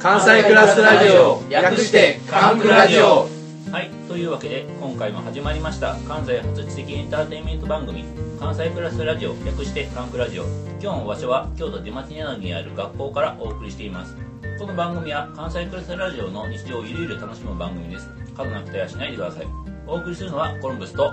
[0.00, 3.28] 関西クラスラジオ略してカンクラジオ。
[3.70, 8.06] はいというわけで今回も始まりました関西初知的エンターテインメント番組
[8.40, 10.44] 関西クラスラジオ略してカンクラジオ。
[10.82, 14.16] 今日の場所は京都出町柳にある学校からお送りしています。
[14.58, 18.08] この番組は関西クラスラジオの日常をゆるゆる楽しむ番組です。
[18.34, 19.46] 過度な期待はしないでください。
[19.86, 21.12] お送りするのはコロンブスと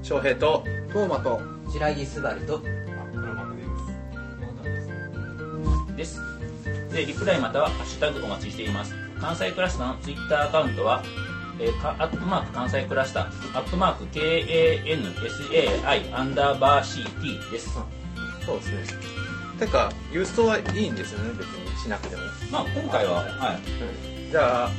[0.00, 0.62] 翔平と
[0.92, 1.40] トーマと
[1.72, 2.20] 白木す。
[2.20, 2.62] ばると
[5.96, 6.31] です
[6.92, 8.94] でリプライまたはハッシュタグお待ちしています。
[9.20, 11.02] 関西クラスターのツイッターアカウントは
[11.58, 13.58] えー、かアットマーク関西クラスター。
[13.58, 17.70] アットマーク KANSAI アンダーバー CT です。
[18.44, 18.98] そうですね。
[19.58, 22.22] てか郵送はいいんですよね別にしなくても。
[22.50, 24.30] まあ今回ははい。
[24.30, 24.70] じゃあ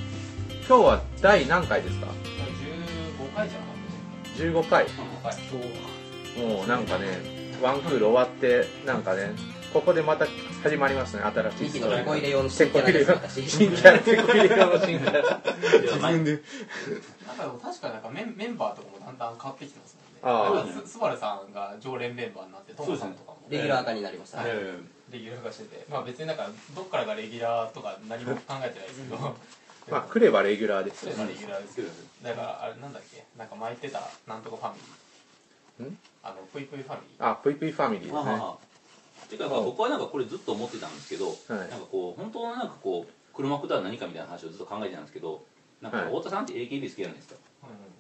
[0.68, 3.74] 今日は第何回ですか？15回じゃなか
[4.36, 4.90] 15回っ
[5.22, 5.38] たはい
[6.40, 7.08] もうなんかね
[7.62, 9.32] ワンクール終わってなんかね
[9.74, 10.28] ここでまた
[10.62, 11.80] 始まりますね新しい。
[11.82, 15.22] のテコ入れ用のテ新キャラ新キャラテコ入れ用の新キャラ
[15.82, 16.14] ではまい。
[16.14, 16.40] なんか
[17.62, 20.20] 確かなんかメンメンバーとかもだんだん変わってきてますもんね。
[20.22, 23.38] ああススバルさんが常連メンバーになってトモさんとかも。
[23.50, 24.48] レギュラー化になりました、はい。
[24.48, 25.86] レギュラー化してて。
[25.90, 29.36] まあ別になんかどっからがレギュラーとか何も考えてないですけど。
[29.90, 31.90] まあ来ればレギュラーですレギュラーですけど
[32.24, 33.26] だからあれなんだっけ？
[33.38, 34.80] なんか巻いてたなんとかファミ
[35.80, 35.90] リー。
[35.90, 35.98] ん？
[36.24, 37.32] あのぷいぷいファミリー。
[37.32, 38.42] あぷいぷいファミリーですね
[39.38, 41.50] ていうか僕はなんかこれずっと思ってたんですけど、はい。
[41.50, 45.44] なんかこう本当はなんかこう黒幕とは何かみたいな話をずっと考えてたんですけど
[45.82, 46.06] なんかはい。
[46.08, 47.36] 太田さんって AKB 好きなんですか、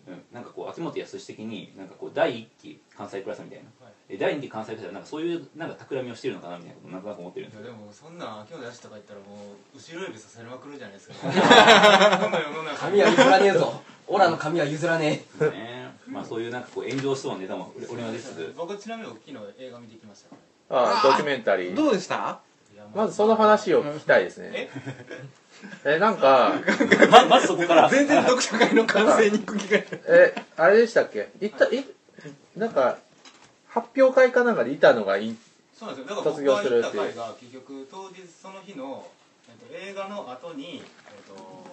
[0.08, 0.14] うん。
[0.14, 3.66] うん、なんかこう秋元康的になんかこう第一期関西クラスみたいな。
[3.86, 3.94] はい。
[4.12, 9.26] で第二期関西クラスはなんかそういうなんか企みをしてるのかなみたいなことをなんとなく思ってるんですいやでもそんな今日出しとか言ったらも
[9.74, 11.16] う後ろ指さされまくるじゃないですか。
[11.16, 11.28] こ
[12.30, 13.82] の世の中髪は譲らねえぞ。
[14.08, 20.42] オラの髪は譲らねけどねまあそういうなんかこう炎上しそうなネタも俺俺はです僕ちなみに昨日映画見てきましたから
[20.76, 21.76] ああドキュメンタリー。
[21.76, 22.40] どうでした？
[22.96, 24.70] まずその話を聞きたいですね。
[25.86, 26.00] え？
[26.00, 26.54] なんか
[27.10, 27.90] ままずそこから。
[27.90, 29.78] 全然読書会の完成に行く気が。
[29.78, 31.30] えあれでしたっけ？
[31.42, 31.86] いったい
[32.58, 32.98] なんか
[33.70, 35.38] 発表会かなんかでいたのがいい
[35.74, 36.16] そうなんですよ。
[36.16, 37.04] だから卒僕が業するっていう。
[37.04, 39.08] 行った回が結局当日その日の、
[39.50, 40.82] えっと、映画の後に、えっ
[41.28, 41.73] とえー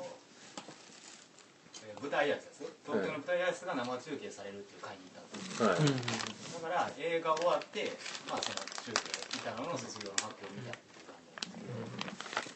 [2.00, 2.64] 舞台挨拶？
[2.84, 5.68] 東京の舞台挨拶が生中継されるっていう回に行ったんですよ。
[5.68, 5.84] はい。
[5.84, 7.92] だから映画終わって、
[8.28, 11.72] まあ、その中継板野の卒業の発表みたいな感じで、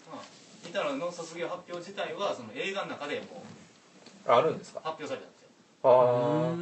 [0.08, 0.24] まあ、
[0.64, 4.80] 板野の卒業発表自体はその映画の中でもうあるんですか？
[4.84, 5.52] 発表されたんですよ。
[5.84, 6.56] あ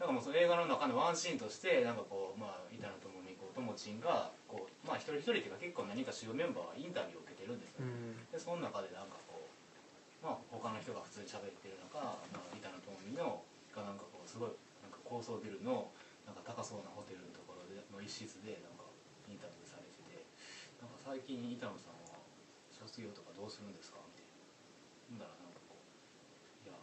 [0.00, 7.86] だからもうその映画の中のワンシーンとしてなんかこう、まあ、板野友美子ともちんがこう、まあ、一人一人っていうか結構何か主要メンバーはインタビューを受けてるんですよ、
[8.32, 9.14] でその中でなんか
[10.22, 13.42] まあ、他の人が普通に喋ってる中、まあ、板野友美の
[13.74, 15.90] がなんかこうすごいなんか高層ビルの
[16.24, 18.86] なんか高そうなホテルのところでの一室でなんか
[19.26, 20.22] インタビューされてて
[20.78, 22.22] なんか最近板野さんは
[22.70, 24.38] 卒業とかどうするんですかみたいな。
[25.10, 25.82] ほんだらなんかこう
[26.62, 26.78] いや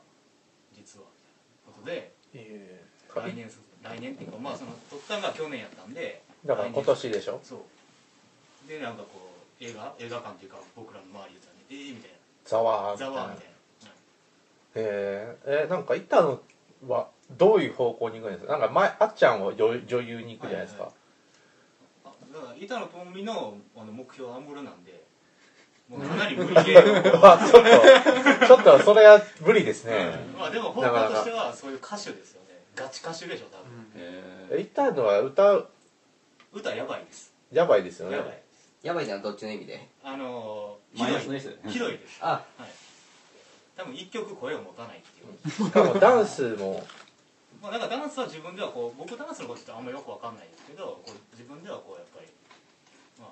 [0.75, 7.39] 実はみたいなことでえ来年卒来年っていうかまあその撮ったんが去年やったんでだから今年でしょ？
[7.39, 8.67] そう。
[8.67, 12.11] でなんかこう映画映画館っていうか僕らの周り言ったらねええみたい
[12.49, 13.15] ざわーみたいな。
[13.15, 13.91] わみたいな、
[14.75, 16.39] えー、えなんか板野
[16.87, 18.53] はどういう方向に行くんですか？
[18.57, 20.91] なんか前あっちゃんは女女優に行くじゃないですか、はい
[22.05, 25.03] あだから板野友美のあの目標はアンゴラなんで
[25.89, 32.61] もうかなり無理ゲームあちょっとちょっとそれは無理ですね、まあでも方向としてはそういう歌手ですよね。
[32.75, 35.67] ガチ歌手でしょ多分、ええ板野は歌う
[36.53, 37.33] 歌やばいです。
[37.51, 38.17] やばいですよね。
[38.17, 38.41] やばい
[38.81, 39.87] やばいじゃんどっちの意味で。
[40.03, 41.45] あのー、マイナスひどいのです。
[41.45, 42.19] よねひどいです。
[42.21, 42.45] あ。
[42.57, 42.69] はい。
[43.75, 45.69] 多分一曲声を持たないっていう。
[45.69, 46.85] しかもダンスも。
[47.61, 52.27] まあ、なんかダンスは自分ではこう僕ダンスのことってあんまよくわかんないんですけどこう自分ではこうやっぱり
[53.19, 53.29] まあ。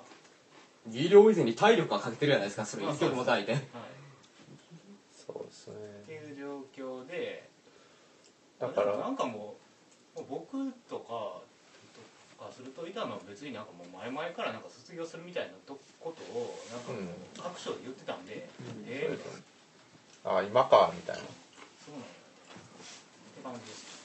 [0.87, 2.83] 技量以前に体力はかけてるじゃないですかそれ。
[2.83, 3.61] まあ一曲も抱いてはい、
[5.15, 5.73] そうですっ
[6.05, 7.47] てねいう状況で。
[8.59, 9.55] だかでもならんかも
[10.15, 11.46] うもう僕とかと
[12.37, 18.47] かすると板野は別になんかもう前々からなんか卒業するみたいなとことをなんかこう各所で言ってたんで、
[18.85, 21.21] ええみたいなあ今かみたいな。
[21.21, 23.97] そうなんやって感じです。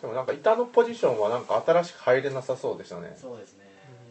[0.00, 3.16] でもなんか板のポジションはなんか新しく入れなさそうでしたね。
[3.20, 3.64] そうですね。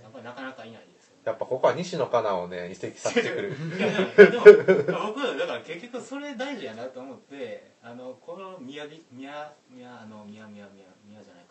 [0.03, 1.21] やっぱりなかなかいないですよね。
[1.25, 3.55] やっぱここは西野カナをね移籍させてくる。
[3.55, 3.89] いや
[4.25, 11.46] でも僕だから結局それ大事やなと思ってあのこの宮城宮宮あの宮宮宮宮じゃなく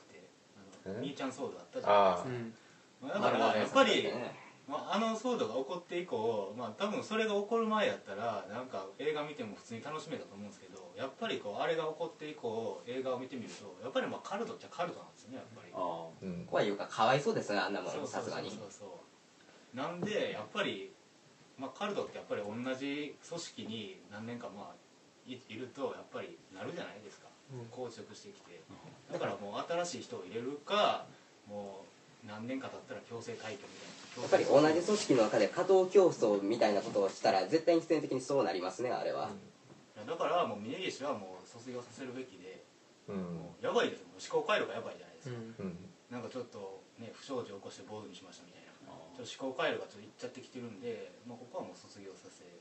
[0.87, 2.31] てあのえみーちゃん騒動あったじゃないあですか、
[3.03, 4.09] まあ、だからやっぱり、
[4.69, 15.73] まあ、あの騒動が起こって以降、まあ、多分それが起こる前やったらなんか映画見ても普通に楽しめたと思うんですけどやっぱりこうあれが起こって以降映画を見てみるとやっぱりまあカルトっちゃカルトなんですよねやっぱり。
[15.75, 16.25] ああ。
[16.25, 16.47] ーうん。
[16.47, 18.51] 怖いいうかかわいそうですよねあんなもそうそうそうのさすがに。
[18.51, 19.01] そうそ
[19.75, 20.91] うなんでやっぱり
[21.59, 24.75] まあ、カルトってやっぱり同じ組織に何年かまあ
[25.27, 27.27] いいるとやっぱりなるじゃないですか、
[27.71, 28.61] 硬直してきて。
[29.13, 31.07] だからもう新しい人を入れるか
[31.47, 31.85] も
[32.25, 34.23] う何年か経ったら強制退去みたいな。
[34.23, 39.31] やっぱり同じ組織の中で稼働競争みたいなことをしたら絶対に必然的にそうなりますねあれは、
[39.95, 42.65] だからもう峯岸はもう卒業させるべきで、
[43.09, 43.17] うん。
[43.17, 44.09] もうやばいですよ。
[44.09, 45.77] もう思考回路がやばいじゃないですか、うん。
[46.11, 48.67] なんかちょっとね不祥事を起こして坊主にしましたみたいな。
[49.17, 52.53] ちょっと思考回路がちょっといっちゃってきてるんで、まあ、ここはもう卒業させる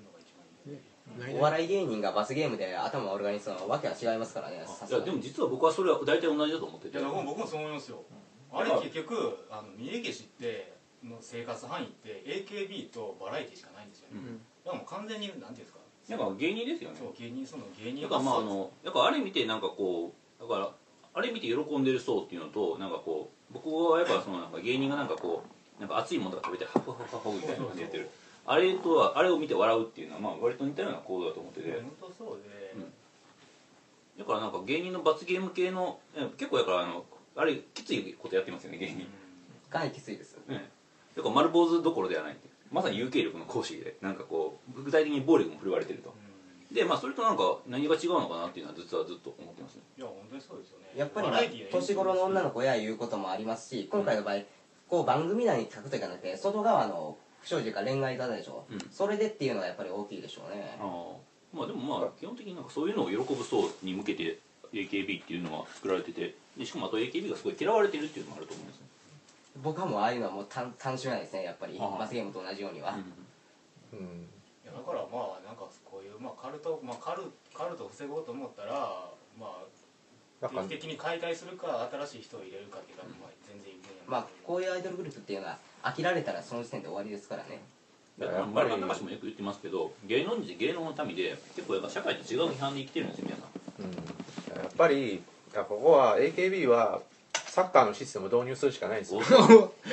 [0.00, 0.80] のが一番いいん。
[0.80, 0.93] で、
[1.36, 8.02] お笑い芸人が罰ゲームで頭をオルガニストのわけは違いますからねさいやでも実は僕はそれは大体同じだと思ってていや僕も僕もそう思いますよ、
[8.52, 10.74] あれ結局あの峯岸って
[11.04, 14.38] の生活範囲って AKB とバラエティしかないんですよね、うん。
[14.64, 15.78] だからもう完全になんていうんですか。
[16.08, 16.96] なんか芸人ですよね。
[16.98, 20.70] そう芸人その芸人だからまああのだからあれ見てなんかこうだから
[21.14, 25.44] あれ見て喜んでる層っていうのとなんかこう僕はやっぱそのなんか芸人がなんかこ
[25.78, 28.10] うなんか熱いものとか食べてハフハフハフみたいな感じで言ってる
[28.46, 31.72] あれとはあれを見て笑うっていうのはまあ割と似たような行動だと思ってて。
[31.72, 32.92] 本当そうで、うん。
[34.18, 37.04] だからなんか芸人の罰ゲーム系のえ結構だからあの
[37.36, 39.06] あれきついことやってますよね芸人。
[39.70, 40.68] かなりきついですね。
[41.16, 42.36] だから丸坊主どころではない
[42.70, 46.12] まさに有形力の行使でなんかこう具体的に暴力も振るわれてると。
[46.72, 49.82] でまあそれとなんか何が違うのかなっていうのは実はずっと思ってますね。
[49.96, 50.86] いや本当にそうですよね。
[50.96, 54.38] やっぱり、まあ年頃の女の子やいうこともありますし今回の場合
[54.88, 58.78] こう番組内に書くというかなくて外側の不祥事か恋愛型でしょ、うん。
[58.90, 60.76] それでっていうのはやっぱり大きいでしょうね。
[60.80, 61.56] ああ。
[61.56, 64.38] まあでもまあ基本的になんかそういうのを喜ぶ層に向けて
[64.72, 68.86] AKB っていうのは作られててでしかもあと AKB がすごい嫌われてるっていうのもあると思うんですね。
[69.62, 71.78] 僕はもうああいうのはもう単単純なんですねやっぱり。
[71.78, 71.98] ああ。
[71.98, 72.96] 罰ゲームと同じようには、
[73.92, 74.26] うん。
[74.64, 78.72] いやだからまあなんかこういう、まあ、カルト、まあ、カルカルトを防ごうと思ったら
[79.38, 79.62] まあ
[80.40, 87.60] なんか定期的に解体するか新しい人を入れるかっていうのは、まあ、全然いい分野まあこういうアイドルグループっていうのは飽きられたらその時点で終わりですからね。
[88.18, 93.42] だからやっぱり丸高橋もよく言ってますけど芸能人って芸能の民で結構やっぱ社会と違う批判で生きてるんですよ皆さ
[93.82, 95.20] んうんやっぱりい
[95.52, 97.00] やここは AKB は
[97.32, 99.20] サッカーのシステムを導入するしかないんですよ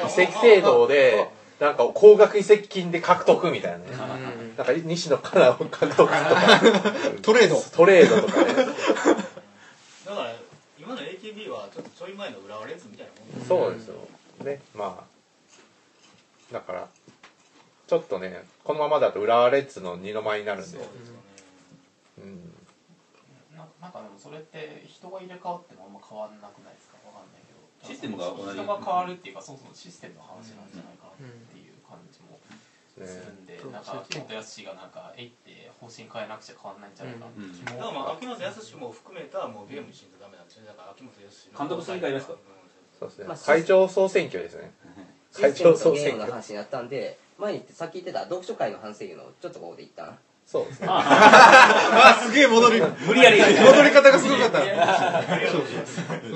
[0.05, 1.29] 移籍制度で
[1.59, 6.61] なんか高額移籍金で獲得みたいなねうんなんか西野カナを獲得とか
[7.23, 8.69] トレードトレードとかねだか
[10.23, 10.31] ら
[10.79, 13.95] 今の AKB はちょっとちょい前の浦和レッズみたいなもんですそうですよ
[14.45, 15.20] ねまあ
[16.51, 16.89] だから
[17.88, 20.69] ちょっとねこのままだと浦和レッズの二の舞になるんで。
[20.69, 21.19] そうですよね。
[22.19, 22.21] う
[23.56, 23.57] ん。
[23.57, 26.98] ななんかでもそれって人が入れ替わってもあんま変わんなくないですか？
[27.07, 27.59] わかんないけど。
[27.88, 28.59] システムが同じ。
[28.59, 32.39] 人が変わるっていうかそもそもシステムの話なんじゃないかなっていう感じも
[32.95, 40.45] するんで、うんなんか秋元康がなんかえいって方針変えなくちゃ変わんないんじゃないかなって気も、だからまあ秋元康も含めたもうゲームにしないとダメなん。
[40.45, 42.36] ですよねだから秋元康の監督さんがいますか
[43.00, 44.71] そうですねまあ会長総選挙ですね
[45.33, 50.17] 会長総選挙の話になったんで前にさっき言ってた読書会の反省いうのをちょっとここで一旦
[50.51, 50.87] そうですね。
[50.89, 53.39] あすげえ戻り無理やり。
[53.39, 55.61] 戻り方がすごかったそう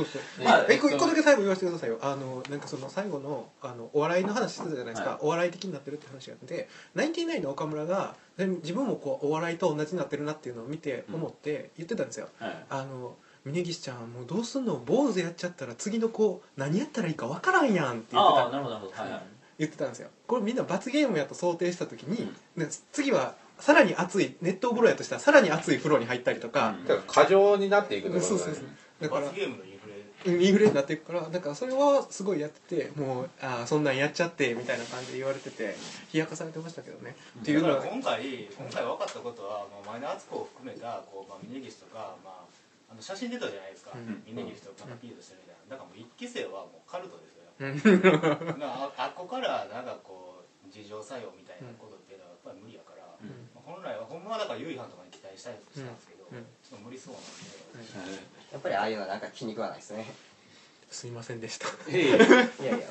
[0.06, 2.00] そうまあえこ一個だけ最後言わせてくださいよ。
[2.02, 5.20] あのなんかその最後のあのお笑いの話してたじゃないですか、はい。
[5.22, 12.66] お笑い的になってるって話があってナインティナインの岡村がで自分もこうお笑いと同じになってるなっていうのを見て思って言ってたんですよ、はい。
[12.70, 14.78] あの峯岸ちゃんもうどうすんの？
[14.78, 18.42] 坊主やっちゃったら次の子何やったらいいかわからんやんって言ってた。
[18.44, 19.02] ああなるほどなるほど。
[19.02, 19.12] はい。
[19.12, 19.22] はい
[19.58, 20.10] 言ってたんですよ。
[20.28, 28.40] これみんな罰ゲームやと想定した時に、ね次はさらに熱い熱湯風呂やとしたらさらに熱い風呂に入ったりとか、だから過剰になっていくってことだね。
[28.42, 28.66] そうそうそう
[29.00, 30.46] だから罰ゲームのインフレ。
[30.46, 31.22] インフレになっていくから。
[31.22, 35.78] だからそれはすごいやっててもうああそんなんやっちゃってみたいな感じで言われてて
[36.12, 42.55] 冷やかされてましたけどね、っていうだからのは今回今回分かったことは、まあ、前田敦子を含めたこう、まあ、峯岸とか、まあ、
[42.96, 44.24] あの写真出たじゃないですか、うん。
[44.24, 45.76] 峯岸となんかピードしてるみたいな。
[45.76, 47.52] だからもう一期生はもうカルトですよ。
[48.64, 53.52] ああっこからなんかこう自浄作用みたいなことっていうのはやっぱり無理やから、うん。
[53.52, 56.40] まあ本来はほんまはだから結飯とかに期待したいとしたんですけど、うん。
[56.40, 56.48] うん。
[56.64, 58.24] ちょっと無理そうなんで、はい。
[58.56, 60.08] やっぱりああいうのはなんか気に食わないですね
[60.90, 61.68] すいませんでした。
[61.90, 62.08] ええ。
[62.08, 62.88] いやいや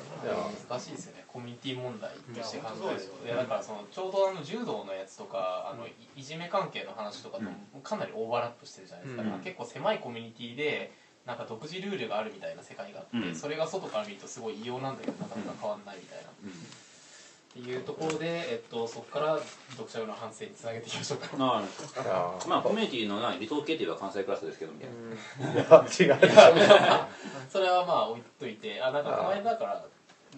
[0.69, 1.25] 難しいですよね。
[1.27, 3.05] コミュニティ問題として考えるいや本当そうです。
[3.07, 9.41] よといやだからそのちょうどあの柔道のやつとかあのいいじめ関係の話とかとかなりオーバーラップしてるじゃないですか,、うん。
[9.41, 10.91] 結構狭いコミュニティで
[11.25, 13.35] なんか独自ルールがあるみたいな世界があって、うん。
[13.35, 16.29] それが外から見るとすごい異様なんだけどなかなか変わんないみたいな、
[17.57, 19.39] っていうところで、えっと、そこから
[19.71, 21.37] 読者用の反省につなげていきましょうか。
[21.37, 24.89] まあコミュニティのない理想形といえば関西クラスですけどみたい
[25.47, 26.19] な、いや違う。
[27.49, 29.85] それはまあ置いといてあなんかこの間だから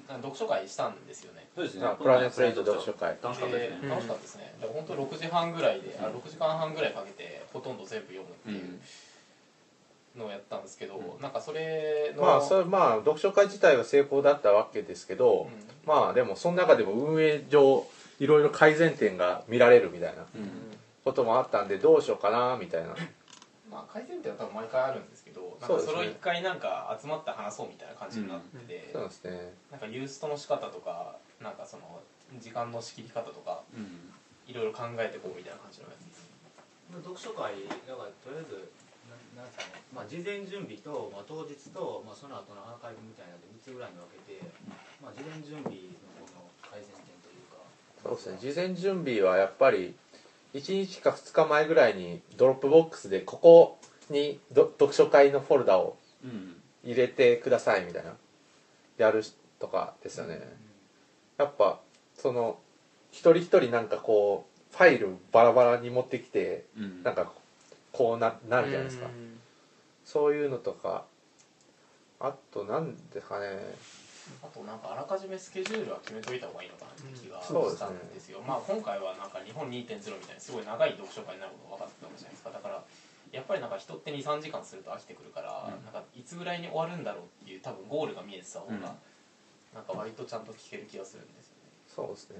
[0.07, 1.47] あ読書会したんですよね。
[1.55, 1.87] そうですね。
[1.87, 3.17] あプラネプレイト読書会。
[3.19, 8.79] 楽しかったですね、で楽しかったですね、で本当6時半ぐらいであ6時間半ぐらいかけてほとんど全部読むっていう
[10.17, 11.21] のをやったんですけど、うん。
[11.21, 15.49] なんかそれのまあそれまあ読書会自体は成功だったわけですけど、
[15.85, 17.85] まあでもその中でも運営上
[18.19, 20.77] いろいろ改善点が見られるみたいなうん。
[21.03, 22.89] こともあったんでどうしようかなみたいな。
[23.71, 29.53] まあ改善点は多分毎回あるんですけどなんかそれを一回なんか集まって話そうみたいな感じになってて、そうですね。
[29.71, 32.01] なんかユーストの仕方とかなんかその
[32.39, 34.11] 時間の仕切り方とかうん。
[34.47, 36.23] いろいろ考えていこうみたいな感じのやつです
[37.03, 38.71] 読書会だからとりあえず
[39.37, 44.41] ななんですかね、まあ、事前準備と、まあ、当日と、まあ、その後のアーカイブみたいなので3つぐらいに分けて、
[44.97, 47.61] まあ、事前準備のこの改善点というか。
[48.01, 48.51] そうですね。
[48.51, 49.93] 事前準備はやっぱり
[50.57, 53.77] 1日か2日前ぐらいにドロップボックスでここ
[54.09, 56.57] にど読書会のフォルダをうん。
[56.83, 58.15] 入れてくださいみたいな。
[58.97, 59.21] やる
[59.59, 60.39] とかですよね、
[61.37, 61.79] やっぱ
[62.15, 62.57] その
[63.11, 67.03] 一人一人なんかこうファイルバラバラに持ってきてうん。
[67.03, 67.31] なんか
[67.97, 69.07] こうななるじゃないですか、
[70.05, 71.05] そういうのとか。
[72.19, 73.57] あとなんですかね。
[74.43, 77.97] あとなんかあらかじめスケジュールは決めといた方がいいのかなって気がうんしたん。
[78.13, 82.51] ですよ、まあ今回はなんか日本2.0みたいなすごい長い読書会になることが分かったわけじゃないですか。
[82.51, 82.83] だから
[83.31, 85.85] やっぱりなんか人って23時間すると飽きてくるから、うん。
[85.85, 88.81] なんかいつぐらいに終わるんだろうっていう多分ゴールが見えてた方が、うん。
[88.81, 91.53] なんか割とちゃんと聞ける気がするんですよ。
[91.55, 91.56] ね
[91.97, 92.37] そうですね。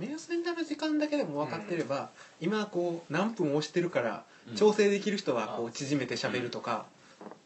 [0.00, 2.08] 目安になる時間だけでも分かってれば、
[2.40, 4.56] 今こう何分押してるからうん。
[4.56, 5.68] 調整できる人はこあ。
[5.68, 6.86] う縮めて喋るとか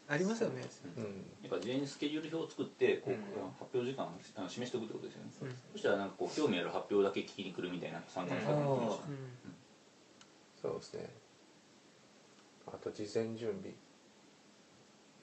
[0.07, 0.63] ありますよね、
[0.95, 1.03] うん。
[1.43, 3.19] やっぱ事前にスケジュール表を作ってこう、うん。
[3.59, 5.55] 発表時間をあの示しておくってことですよね、うん。
[5.73, 8.99] そしたらなんかこう興味ある発表だけ聞きに来るみたいな参加の仕方もできるし
[10.61, 11.09] そうですね。
[12.67, 13.75] あと事前準備。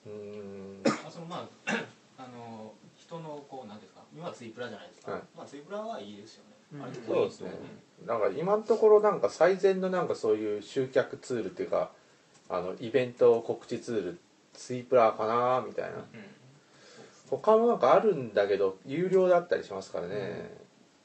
[0.04, 1.06] うーん。
[1.06, 1.72] あそのまあ
[2.20, 5.22] あの人のこうなんていうんですか今はツイプラじゃないですか、はい。
[5.36, 7.50] まあ、ツイプラはいいですよね、そうですね。
[8.06, 11.90] なんか今のところなんか最善のなんかそういう集客ツールっていうか
[12.48, 14.18] あのイベント告知ツール
[14.52, 15.96] ツイプラかなみたいな。
[15.96, 16.04] うん。
[17.28, 20.56] 他もなんかあるんだけど有料だったりしますからね、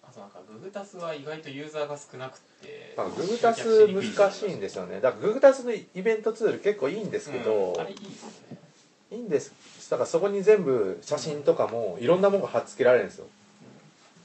[0.04, 5.02] あとなんかググタスは意外とユーザーが少なくてググタス難しいんですよね。
[5.02, 7.82] だからググタスのイベントツール結構いいんですけど、うん。
[7.82, 8.58] あれいいですよね。
[9.10, 9.52] いいんです
[9.92, 13.28] だからそこに全部写真とかもいろんなものが貼っつけられるんですよ。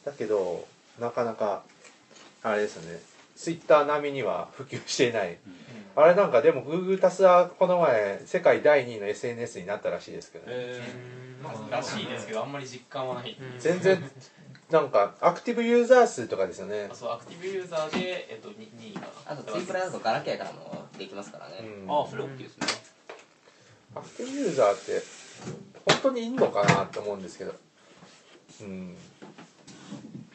[0.05, 0.65] だけど
[1.01, 1.65] なかなか
[2.45, 3.01] あれですよね。
[3.35, 5.37] ツイッター並みには普及していない。
[5.97, 10.83] あれなんかでも Google タスはこの前世界第2位の SNS になったらしいですけどね、え
[11.43, 13.37] まあらしいですけどあんまり実感はない。
[13.37, 13.59] ううん。
[13.59, 14.01] 全然
[14.71, 16.87] なんかアクティブユーザー数とかですよね。
[16.93, 21.91] あそうアクティブユーザーで、えっと、2, 2位かなあとツイプラだとガラケーからもできますからね、うん。
[21.91, 22.67] ああそれ OK ですね。
[23.97, 25.26] アクティブユーザーって
[25.87, 27.55] 本当にいんのかなって思うんですけど。
[28.63, 28.97] うん。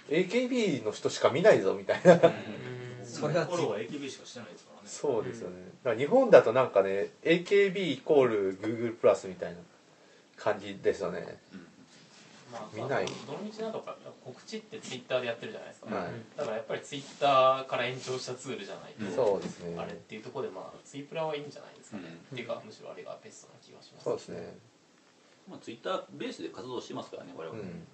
[0.09, 2.19] AKB の人しか見ないぞみたいな。
[3.03, 5.55] それはフォローは AKB しかしてないですからねそうですよね。
[5.83, 9.59] だから日本だとなんかね AKB イコール Google プラスみたいな
[10.37, 11.39] 感じですよね。
[12.51, 13.05] まあ、見ない。
[13.05, 16.11] どの道などか告知ってツイッターでやってるじゃないですか、はい。
[16.35, 19.15] だからやっぱりツイッターから延長したツールじゃないと、うん。
[19.15, 19.79] そうですね。
[19.79, 22.11] あれっていうところでまあツイプラはいいんじゃないですかね、うん。
[22.11, 24.03] っていうかむしろあれがベストな気がします。
[24.03, 24.70] そうですね
[25.49, 27.87] まあ、ツイッターベースで活動してますからね我々、うん。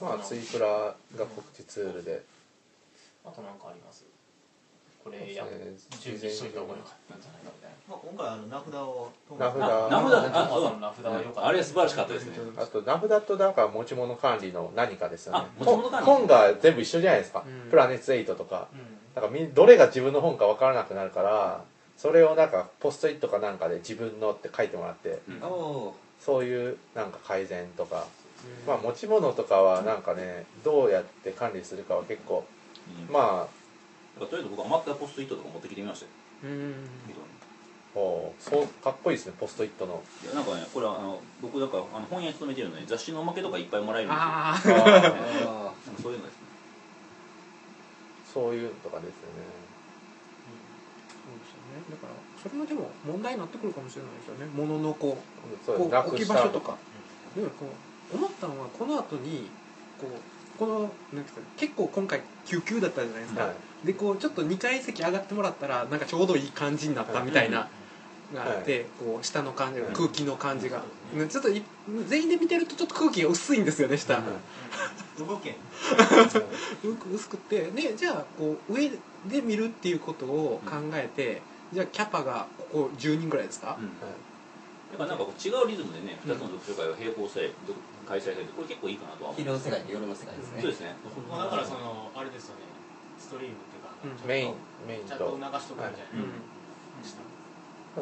[0.00, 0.94] まあツイプラが
[1.26, 2.22] 告知ツールで。
[3.24, 4.04] あと何かあります？
[5.02, 5.44] これや、
[6.00, 9.62] 準備しといた方が良かったんじゃないかみたいまあ、今回あの名札を名札。
[9.62, 10.22] あ名札
[10.80, 11.46] 名札は良かった。
[11.46, 12.32] あれ素晴らしかったですね。
[12.56, 15.46] あと名札となんか持ち物管理の何かですよね。
[15.58, 17.70] 本本が全部一緒じゃないですか、うん。
[17.70, 18.68] プラネッツ8とか。
[18.72, 18.78] うん。
[19.14, 21.64] だからみどれが自分の本か分からなくなるから
[21.96, 25.42] それをなんかポストイットかなんかで自分のって書いてもらってうん。
[25.42, 28.06] おおそういうなんか改善とか、
[28.64, 32.44] まあ持ち物とかはなんかねどうやって管理するかは結構
[33.08, 33.12] うん。
[33.12, 33.48] まだか
[34.20, 36.12] らとりあえず僕余ったポストイットとか持ってきてみましたよ。
[36.44, 36.74] うん。
[37.08, 37.26] けどね
[37.94, 40.00] あもうそうかっこいいですねポストイットの。
[40.24, 44.14] いやなんかねこれはあの僕だからあの本屋勤めてるので雑誌のおまけとかいっぱいもらえるんで
[44.62, 44.76] すよ。
[44.76, 46.46] ああそういうのですね。
[48.32, 49.61] そういうのとかですよね
[51.92, 54.50] だからそれはでも問題になってくるかもしれないですよね。
[54.56, 55.18] 物のこ
[55.62, 56.78] うこう置き場所とか。
[57.36, 57.66] でもこ
[58.12, 59.50] う思ったのはこの後に
[60.00, 63.52] こうこのなんていうんですかね結構今回救急だったじゃないですか、は
[63.84, 63.86] い。
[63.86, 67.68] でこうちょっと2階席上がってもらったらなんかちょうどいい感じになったみたいな
[68.34, 70.82] があって、こう下の感じがはい空気の感じが、
[71.14, 71.62] ねちょっとい
[72.08, 74.22] 全員で見てるとちょっと空気が薄いんですよね下、はい
[75.18, 75.54] 動けん。
[77.14, 77.70] 薄くて。
[77.70, 78.90] でじゃあこう上
[79.26, 83.88] で見るっていうことを考えて、じゃあキャパがここ10人ぐらいですか、うん。
[83.98, 84.06] だ
[84.98, 87.50] からなんかこう違うリズムでね2つの読書会が並行して
[88.06, 89.40] 開催されてこれ結構いいかなとは思う。
[89.40, 90.60] 昼の世界と夜の世界ですね。
[90.60, 90.94] そうですね。
[91.30, 92.68] まあだからそのあれですよね。
[93.18, 94.28] ストリームっていうか、うん。
[94.28, 94.54] メイン
[94.86, 96.22] メインちゃんとと流しとくみたいな、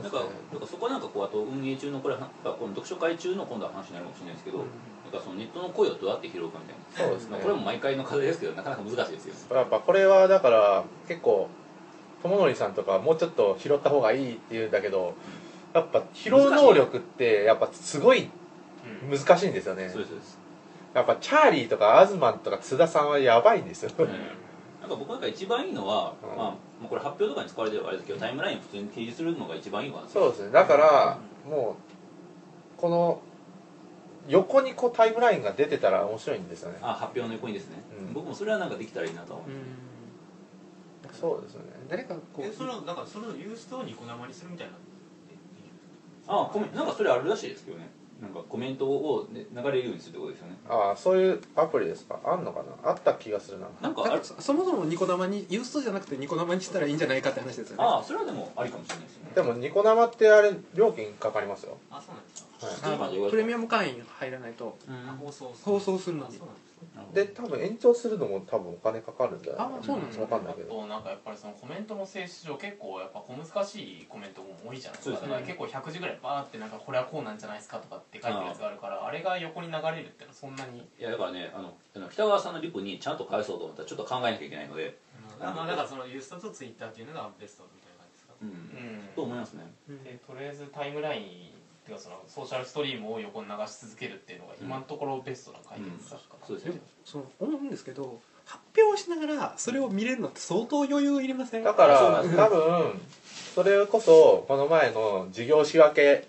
[0.02, 0.10] なん。
[0.10, 0.18] か
[0.50, 4.66] なんかそこはなんかこうあと運営中のこれはこの読書会中の今度は話になるかもしれないですけど、なん
[5.12, 7.10] かそのネットの声をどうやって拾うかみたいな。
[7.10, 7.30] そうですね。
[7.32, 9.40] まあこれも毎回の課題ですけどなかなか難しいですよね。
[9.56, 11.48] やっぱこれはだから結構
[12.22, 15.14] 友則さんとかもうちょっと拾った方がいいって言うんだけど
[15.74, 18.28] やっぱ拾う能力ってやっぱすごい
[19.08, 19.88] 難しいんですよね。
[19.88, 20.38] そうですそうです、
[20.94, 23.90] やっぱチャーリーとかアズマンとか津田さんはやばいんですよ。
[23.98, 24.06] うん。
[24.06, 26.36] なんか僕なんか一番いいのは、うん。
[26.36, 30.50] まあ、まあこれ発表とかに使われてるあれですけどタイムラインを普通に提示するのが一番いいわそうですね。
[30.50, 31.76] だからも
[32.78, 33.22] うこの
[34.28, 36.78] 横にこうタイムラインが出てたら面白いんですよね。
[36.82, 37.76] あ発表の横にですね、
[38.08, 38.12] うん。
[38.12, 39.46] 僕もそれはなんかできたらいいなと思う、
[41.20, 41.62] そうですね。
[41.88, 45.74] 誰かこえそれなんかそれをユーストをニコ生にするみたいなのってできる
[46.26, 47.90] あコメなんかそれあるらしいですけどね。
[48.20, 50.56] なんかコメントを、ね、流れるようにするってことですよね。
[50.68, 52.20] ああそういうアプリですか？
[52.22, 52.90] あんのかな？
[52.90, 53.66] あった気がするな。
[53.66, 57.82] だかなんかあそそもそもニコ生にユーストじゃなくてニコ生にしたらいいんじゃないかって話ですよね。
[57.82, 59.30] ああそれはでもありかもしれないですね。
[59.34, 61.78] でもニコ生ってあれ料金かかりますよ。
[61.90, 62.90] あそうなんですか。
[62.90, 63.30] はい。
[63.30, 64.76] プレミアム会員入らないと。
[64.86, 66.36] あ放送放送するのに。
[66.36, 66.56] あそうなん
[67.12, 70.26] で多分延長するのも多分お金かかるんじゃないかあそうなんですか。
[70.30, 70.80] あわかんないけど。
[70.80, 75.16] となんかやっぱりそのコメントの性質上結構やっぱ小難しいコメントも多いじゃないですか。
[75.16, 75.28] ですね。
[75.28, 80.78] だから結構100字ぐらいバーってなんかこれはこうなんじゃないですかとかって書いてるやつがあるからあれが横に流れるってのはそんなに。
[80.80, 81.74] いやだからねあの
[82.08, 84.96] 北川さんのリプにちゃんと返そうと思ったらちょっと考えなきゃいけないので
[85.40, 89.08] あまあだからそのユーストとツイッターっていうのがベストみたいな感じですかうん、うん。
[89.16, 89.66] と思いますね？
[90.04, 91.59] でとりあえずタイムライン
[91.90, 96.80] っていうかそのソーシャルストリームを横に流し続けるっていうのが今のところベストな解決策かな、でもそうですね。
[97.04, 101.64] その思うんですけど発表しながらそれを見れるのって相当余裕いりません？
[101.64, 103.00] だから多分
[103.54, 106.28] それこそこの前の事業仕分け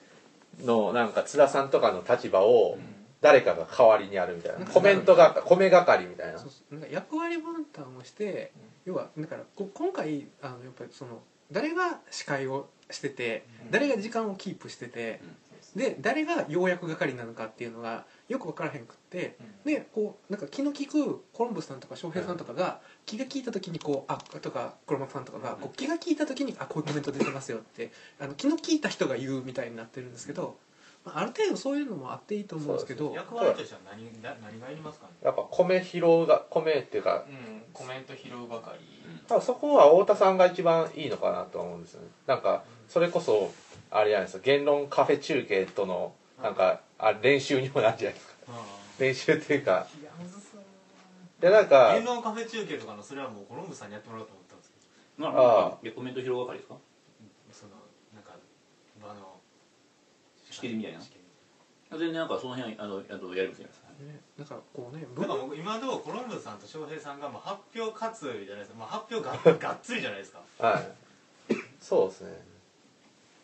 [0.66, 2.78] のなんか津田さんとかの立場を
[3.22, 4.66] 誰かが代わりにやるみたいな。
[4.66, 6.40] コメントが米係みたいな。
[6.40, 6.74] そうそう。
[6.74, 8.52] なんか役割分担をして、
[8.86, 11.20] 要はだからこ今回あのやっぱりその
[11.52, 13.72] 誰が司会をしてて、うん。
[13.72, 15.22] 誰が時間をキープしてて、
[15.76, 19.74] で誰が要約係なのかっていうのがよく分からへんくって、うん。
[19.74, 30.58] でこうなんか気の利くコロンブスさんとか翔平さんとかが気が利いた時にこうあとか黒幕さんとかがこう気が利いた時にあこういうコメント出てますよってあの気の利いた人が言うみたいになってるんですけど、
[31.06, 35.14] まあ、ある程度そういうのもあっていいと思うんですけど役割としては何な何がいりますかね？
[35.24, 38.78] やっぱ米拾うが米っていうかうん、コメント拾う係、
[39.28, 42.08] 多分そこは太田さんが一番いいのかなと思うんですよね。
[42.28, 43.52] なんかそれこそ
[43.92, 48.34] あれじゃないですか言論カフェ中継とのなんかあ練習にもなるじゃないですか。
[49.00, 49.88] 練習っていうか。
[50.00, 50.62] いやむずそう。
[51.40, 54.78] でなんか言論カフェ中継とかのそれはもうコロンブさんにやってもらおうと思ったんですけ
[55.22, 55.30] ど。
[55.30, 56.76] まああいやコメント拾う係ですか？
[57.52, 57.72] その
[58.16, 58.32] なんか
[59.04, 59.40] あの
[60.50, 61.02] 仕切りみたいな。
[61.02, 61.22] 仕切り。
[61.92, 65.06] 全然なんかその辺あのあとやりますよねだからこうね。
[65.18, 72.51] なんか僕今コロンブさんと翔平さんがまあ発表かつじゃないですか、まあ、発表ががっつりじゃないですかはいそうですね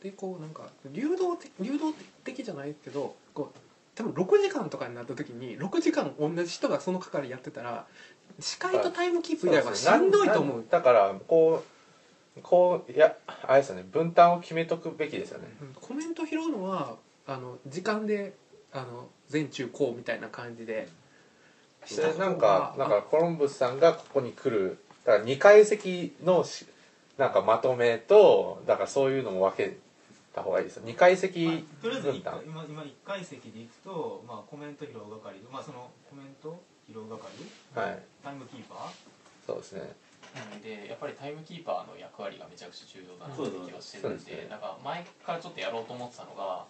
[0.01, 3.60] でこうなんか流動的流動的じゃないけどこう
[3.95, 7.86] 多分6時間とかになった時に6時間同じ人がその係やってたら
[8.39, 10.65] 司会とタイムキープ以外はしんどいと思う。
[10.69, 11.63] だからこ
[12.36, 13.86] うこういやあれですよね。
[13.91, 15.47] 分担を決めとくべきですよね。
[15.62, 15.73] うん。
[15.73, 18.36] コメント拾うのはあの時間で
[18.71, 20.88] あの前中後みたいな感じで。
[21.89, 26.65] でなんかなんかコロンブスさんがここに来るだから2階席のし
[27.17, 29.77] なんかまとめとだからそういうのも分け
[30.38, 30.86] た方がいいですよ。
[30.86, 37.26] 2階席まあとりあ今今1階席でいくと、まあ、コメント拾う係まあそのコメント拾う係
[37.73, 38.04] はい。
[38.23, 38.93] タイムキーパー。
[39.45, 39.82] そうですね。
[40.54, 44.47] うんでやっぱりタイムキーパーの役割がめちゃくちゃ重要だなって気がしてるんでね。
[44.50, 46.65] なんか前からちょっとやろうと思ってたのが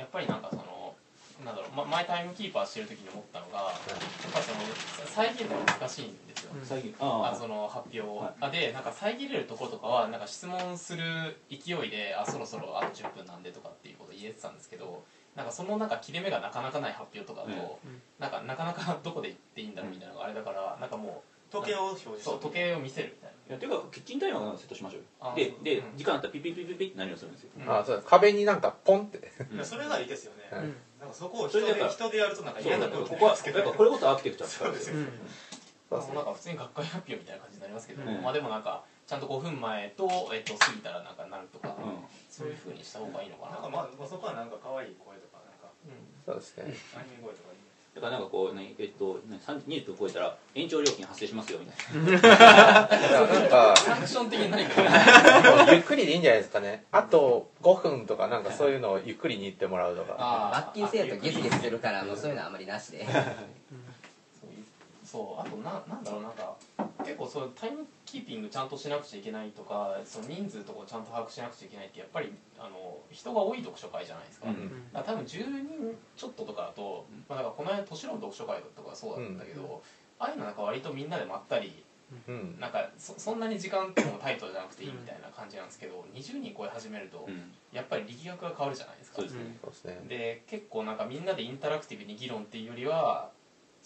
[0.00, 0.96] やっぱりなんかその
[1.44, 4.64] なんだろう、ま、前タイムキーパーしてる時に思ったのがやっぱその
[5.04, 6.64] 遮るのが難しいんですよ、うん。
[6.64, 6.94] 最近。
[6.98, 7.36] ああ。
[7.36, 8.00] その発表。
[8.00, 8.34] を、はい。
[8.40, 11.02] あでなんか遮れるところとかはなんか質問する
[11.50, 15.02] 勢いであそろそろあと10分なんでとかっていうこと言えてたんですけど
[15.34, 18.00] なんかそのなんか切れ目がなかなかない発表とかだと、うん。
[18.18, 25.96] なんかなかなかどこで言っていいんだろうみたいなのがあれだからなんかも時計を表う示そう時計を見せるみたいいやていうかキッチンタイマーをセットしましょうでで、うん。
[25.96, 34.96] 時間あったらピピピピピって何をするんですよ、な、あそう壁になんかポンってうんそれがいいですよね、うんなんかそこを人で人でやるとなんか嫌な空気ここはやっぱこれこそアーキテクチャそうですよ
[35.90, 36.14] うんそうですね。
[36.16, 38.22] なんか普通に学会発表みたいな感じになりますけど、うん。
[38.22, 42.02] まあでもなんかちゃんと5分前と、えっと、過ぎたらなんかなるとか、うん。
[42.28, 43.52] そういうふうにした方がいいのかな。
[43.52, 45.70] なんかまあまあそこはなんか可愛い声とかなんか。
[45.86, 45.94] うん
[46.26, 46.74] そうですね。
[46.98, 52.20] アニメ声とかいいだからなんかこう、ね、えっと、ね、20分超えたら延長料金発生しますよみたいな。
[52.20, 63.06] なんかアクション的に何かなゆっくりでいいんじゃないですかねあと5分とかなんかそういうのをゆっくりに言ってもらうとか罰金制度とゲスゲスするからもうそういうのはあまりなしで
[65.16, 66.56] そうあとななんだろうなんか
[66.98, 74.92] 結構構そうタイムキーピングちゃんとしなくちゃいけないとかその人数とかをちゃんと把握しなくちゃいけないってやっぱりあの人が多い読書会じゃないですか,、うん。
[74.92, 79.82] だから多分10人ちょっととかだと、まあ、だからこの間都市論読書会とかそうだったんだけど、
[80.18, 81.84] ああいうのなんか割とみんなでまったり
[82.28, 82.56] うん。
[82.60, 87.52] なんかそそんなに時間とかもタイトじゃなくていいみたいな感じなんですけど20人超え始めるとうん。
[87.72, 89.16] やっぱり力学が変わるじゃないですか。
[89.16, 90.00] そうですねそうですね。
[90.08, 93.30] で結構なんかみんなでインタラクティブに議論っていうよりは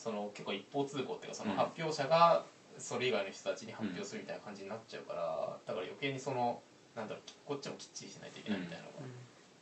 [0.00, 1.56] その結構一方通行っていうかそのうん。
[1.58, 2.44] 発表者が
[2.78, 6.62] それ以外の人たちに発表するみたいな感じになっちゃうからだから余計にその
[6.96, 9.04] なんだろうきこっちもきっちりしないといけないみたいなのが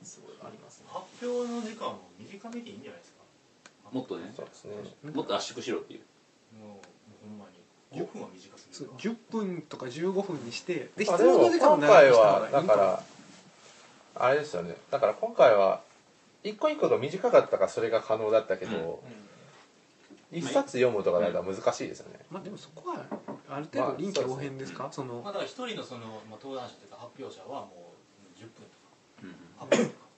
[0.04, 0.86] すごいありますね。
[0.86, 3.90] 発表の時間も短めでいいんじゃないですか？
[3.90, 4.30] もっとね。
[4.36, 5.10] そうですね。
[5.10, 6.00] もっと圧縮しろっていう。
[6.54, 6.86] もう
[7.26, 7.58] ほんまに。
[7.90, 8.98] 5分は短すぎるわ。
[8.98, 13.02] 10分とか15分にしてで質問の時間も今長くしだから
[14.14, 14.76] あれですよね。
[14.90, 15.80] だから今回は
[16.44, 19.02] 一個一個が短かったからそれが可能だったけど、
[20.30, 23.04] 一冊読むとかだったら難しいですよね、まあでもそこは
[23.48, 25.22] ある程度臨機応変ですか、その。
[25.22, 27.94] まあだから一人のその、まあ、登壇者というか発表者はも
[28.36, 28.62] う10分と
[29.22, 29.30] うん。
[29.68, 30.08] か8分とか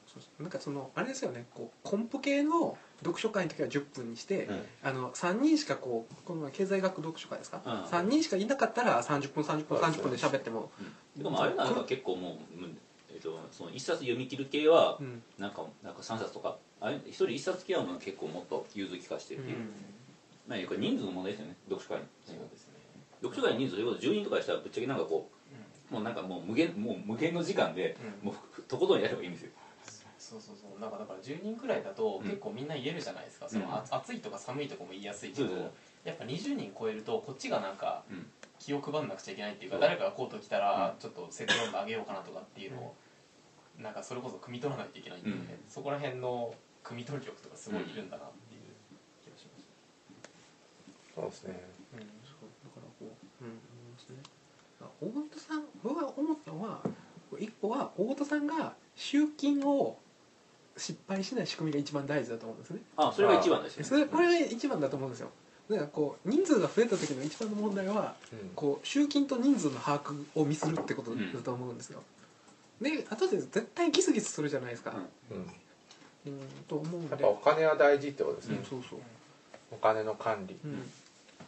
[0.40, 1.46] なんかそのあれですよね。
[1.54, 4.62] こうコンプ系の読書会の時は10分にして、うん。
[4.82, 7.72] あの3人しかこうこの前経済学読書会ですか、うん。
[7.84, 9.98] 3人しかいなかったら30分30分そうですね。
[9.98, 10.72] 30分で喋っても、
[11.16, 12.78] でもあれなんか結構もう、うん
[13.12, 15.22] えっとその一冊読み切る系はうん。
[15.38, 19.70] なんかなんか3冊とかあれ一人一冊系はもう結構もっと融通きかしてっていう、うん
[20.50, 22.74] まあこれ人数の問題ですよね読書会のそうですね。
[23.22, 28.26] 読書会の人数それこそ10人とかにしたらぶっちゃけなんかこうもうなんかもう無限もう無限の時間でうん。
[28.26, 29.50] もうとことんやればいいんですよ。
[30.18, 30.80] そうそうそう。
[30.80, 32.28] なんかだから10人くらいだとうん。
[32.28, 33.62] 結構みんな言えるじゃないですか、そうん。
[33.62, 35.70] のあ暑いとか寒いとかも言いやすいけど、そうそう
[36.04, 38.26] やっぱ20人超えるとこっちがなんかうん。
[38.58, 42.94] 気を配んなくちゃいけないっていうか誰かがコート着たらちょっと設定温度上げようかなとかっていうのを
[43.78, 45.48] なんかそれこそ汲み取らないといけないんで、うん。
[45.68, 46.52] そこら辺の
[46.84, 48.34] 汲み取り力とかすごいいるんだなって
[51.20, 51.60] そうですね
[51.92, 54.16] た、そうだからこう、うん、思いますね。
[55.00, 56.80] 大本さん、僕が思ったのは、
[57.38, 59.98] 一個は大本さんが集金を
[60.76, 62.80] 失敗しない仕組みが一番大事だと思うんですね。
[62.96, 65.30] あそれが一番ですよそれこれが一番だと思うんですよ。
[65.68, 72.02] だからこう人数が増えた時の一番の問題は、うんこう集金と人数の把握をミスるってことだと思うんですよ。
[72.80, 74.94] で後で絶対ギスギスするじゃないですか。
[75.30, 75.46] うん
[76.26, 77.10] うん、と思うんで。
[77.10, 78.98] やっぱお金は大事ってことですね、うん、そうそう。
[79.70, 80.90] お金の管理うん、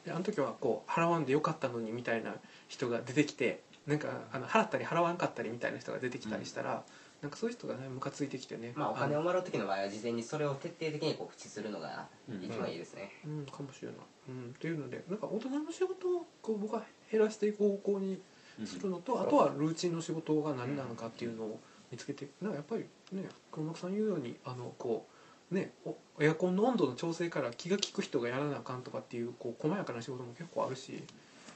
[0.05, 2.35] であの時はこう払わんでよかったのにみたいな
[2.69, 6.85] 人が出てきてなんかあの払ったり払わんかったりみたいな人が出てきたりしたら、
[7.21, 8.73] なんかそういう人がねムカついてきてね。
[8.77, 13.47] まあお金をもらう時の場合は事前にそれを徹底的にこう口するのが一番いいですね、うん。
[13.47, 13.97] かもしれない、
[14.29, 18.21] うん、っていうのでなんか大人の仕事をこう僕は減らしていく方向に
[18.61, 21.61] うんするのと、あとはルーチンの仕事が何なのかっていうのを
[21.91, 25.13] 見つけてなんかやっぱりね黒幕さん言うようにあのこう
[25.53, 31.03] ねおエアコンの温度の調整から気が利く人がやらなあかんとかっていうこう細やかな仕事も結構あるし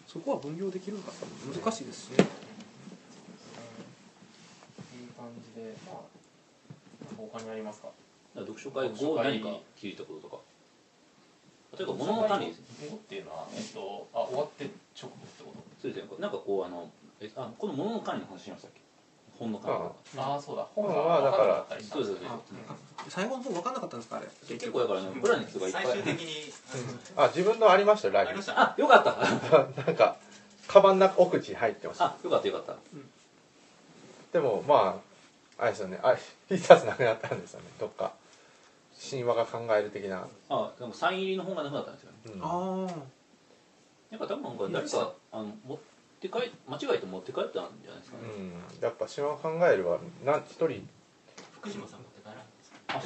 [0.06, 1.12] そこは分業できるのか
[1.52, 2.14] 難しいですしね。
[2.14, 2.26] ってい
[5.04, 5.96] う感じでまあ
[7.16, 7.88] 他にありますか？
[8.34, 10.42] 読書会後何か気づいたこととか。
[11.76, 15.56] 例えば物の管理ですね後っていうのは、えっと、あ終わって直後ってこと？
[15.82, 16.10] そうですね。
[16.20, 16.88] なんかこうあの
[17.20, 18.80] えあこの物の管理の話しましたっけ？
[19.38, 19.60] 本の
[20.16, 20.40] ああ。
[20.40, 20.66] そうだ。
[20.74, 22.18] 本本はだからそうですそう
[22.68, 22.74] あ
[23.08, 24.26] 最後の方分かんなかったんですかあれ。
[24.48, 25.84] 結構だからねプラネットがいっぱい。
[25.84, 26.52] 最終的に
[27.16, 28.28] あ自分のありましたよライブ。
[28.30, 28.60] ありました。
[28.60, 29.12] あよかった。
[29.84, 30.16] なんか
[30.66, 32.76] カバンの奥地に入ってましたあよかったよかった。
[34.32, 35.00] でもま
[35.58, 35.98] ああれですよね。
[36.02, 36.16] あ
[36.50, 37.66] 一冊なくなったんですよね。
[37.78, 38.12] どっか
[39.10, 42.16] 神話が考える的な、あでもサイン入りの本がなくなったんですよね。
[42.34, 42.42] うん。
[42.42, 42.88] あ
[44.10, 45.84] やっぱ多分なんか誰かあの持って
[46.20, 47.52] 帰間違えて持って帰ったん
[47.82, 50.88] じゃないですかね、うん、やっぱ神話を考えるはなん一人。
[51.52, 53.00] 福島さん持って帰らないんですか？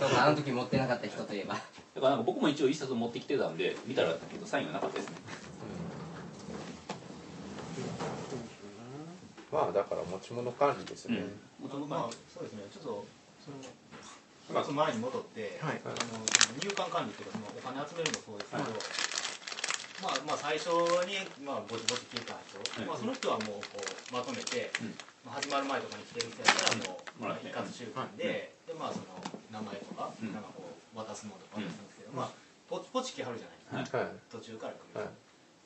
[0.00, 0.10] そう。
[0.10, 1.54] かあの時持ってなかった人といえば。
[1.54, 1.68] だか
[2.00, 5.16] らなんか僕も一応一冊持ってきてたんで見たらけどサインがなかったですね。
[9.50, 11.22] まあだから持ち物管理ですよね、
[11.62, 12.62] もともとまあそうですね。
[12.70, 13.06] ちょっと
[13.42, 13.56] その
[14.52, 14.64] まあ。
[14.64, 15.80] その前に戻って、はい。
[15.84, 16.20] あのその
[16.60, 18.62] 入管管理っていうかそのお金集めるのもそうですけど、
[20.02, 20.68] まあまあ最初
[21.08, 22.88] にまあぼちぼち聞いた人、はい。
[22.88, 24.94] まあその人はもうこうまとめて、うん。
[25.24, 29.16] まあ始まる前とかに来てる人やったらもう、まあ一括集金で、でまあその
[29.50, 30.32] 名前とか、うん。
[30.32, 32.16] なんかこう渡すのとか渡すんですけど、うん。
[32.16, 32.30] まあ
[32.68, 35.08] ポチポチ来はるじゃないですか、途中から来る、はい。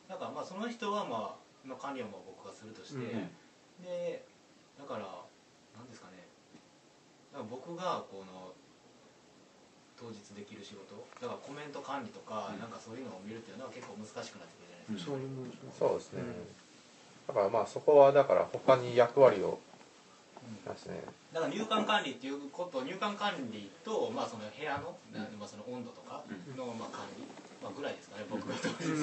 [0.09, 3.29] だからまあその人はまあの管理はまあ僕がするとして、うん
[3.81, 4.25] で
[4.79, 5.25] だから
[5.77, 6.21] なんですかね。
[7.49, 8.53] 僕がこの
[10.01, 10.97] 当日できる仕事？
[11.21, 12.61] だからコメント管理とか、うん。
[12.61, 15.77] なんかそういうのを見るっていうのは結構難しくなってくるじゃないですか、そういうもんですね。
[15.77, 16.35] そうですね、うん
[17.29, 19.61] だからまあそこはだから他に役割を
[20.67, 21.05] ですね。
[21.33, 25.39] だから入管管理っていうこと入管管理と、まあ、その部屋の,、うん。
[25.39, 26.25] まあ、その温度とか
[26.57, 27.23] の、まあ、管理
[27.63, 29.03] まあぐらいですかね僕がそうですね。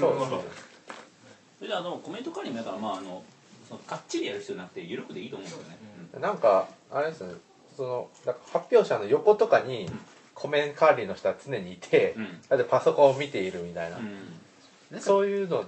[1.60, 3.24] それであのコメント管理もだからまああの
[3.70, 5.78] そのかっちりやる必要なくて緩くでいいと思うんですよね、
[6.20, 7.34] なんかあれですね。
[7.78, 9.90] そのなんか発表者の横とかに
[10.38, 12.42] コメント管理の人は常にいて、うん。
[12.48, 15.02] だってパソコンを見ているみたいな、うん。
[15.02, 15.66] そういうの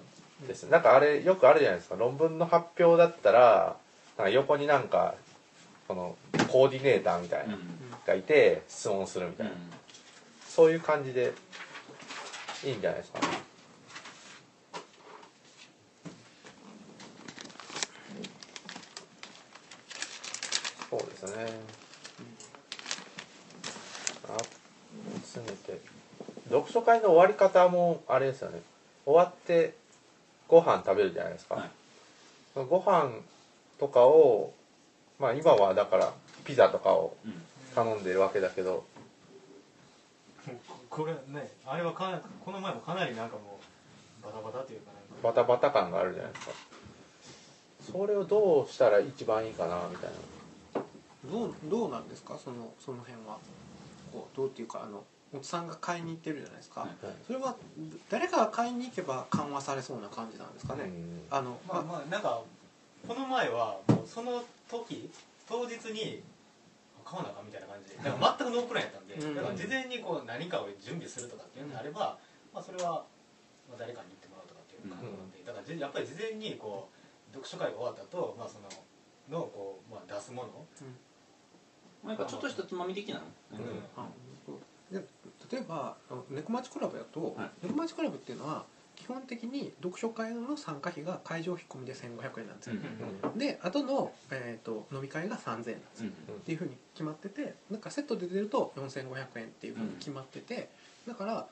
[0.48, 1.96] ですなんかあれよくあるじゃないですか。
[1.96, 3.76] 論文の発表だったら
[4.18, 5.16] なんか横になんか
[5.88, 6.16] この
[6.52, 7.60] コーディネーターみたいなの
[8.06, 9.54] がいて質問するみたいな、
[10.48, 11.34] そういう感じで
[12.64, 13.28] いいんじゃないですかね。
[20.90, 21.80] そうですね
[24.28, 24.38] あ
[25.30, 25.80] 詰めて
[26.50, 28.62] 読書会の終わり方もあれですよね。
[29.06, 29.76] 終わって
[30.48, 31.70] ご飯食べるじゃないですか、はい。
[32.54, 33.12] そのご飯
[33.80, 34.54] とかを
[35.20, 36.12] まあ今はだから
[36.46, 37.34] ピザとかをうん。
[37.76, 38.84] 頼んでるわけだけど。
[40.90, 43.60] これねあれはかなこの前もかなりなんかも
[44.24, 44.92] うバタバタというか。
[45.22, 46.54] バタバタ感があるじゃないですか。
[47.92, 50.82] それをどうしたら一番いいかなみたいな。
[51.32, 52.38] どうどうなんですか？
[52.44, 53.38] そのその辺は。
[54.12, 56.90] こうどうっていうかあのおっさんが買いに行ってるじゃないですか、はい
[57.26, 57.56] それは
[58.10, 61.22] 誰かが買いに行けば緩和されそうな感じなんですかね、うん。
[61.30, 62.42] あのまあまあなんか
[63.08, 65.10] この前はもうその時
[65.48, 66.24] 当日に
[67.06, 69.36] 買わなあかんみたいな感じでだから全くノープランやったんで、うん。
[69.36, 72.18] だから事前にこう何かを準備するとかっていうのであれば、
[72.54, 73.06] まあ、それは
[73.70, 78.66] まあ誰かに言ってもらうとかっていう感じなんで、だからじやっぱり事前にこう読書会が終わった後、まあその
[79.30, 80.66] のこう、まあ、出すもの、
[82.02, 82.18] なん。
[82.18, 83.60] かちょっとしたつまみ的なの、うん。
[83.62, 84.29] うで
[84.92, 87.68] 例えばあの猫町クラブやと、はい。
[87.68, 92.76] 猫町クラブっていうのは基本的に読書会の参加費が会場費込みで1500円なんですよ、
[93.38, 100.70] で後の、えー、と飲み会が3000円なんですよ、っていうふうに決まっててなんかセットで出ると4500円っていうふうに決まってて、
[101.08, 101.48] だから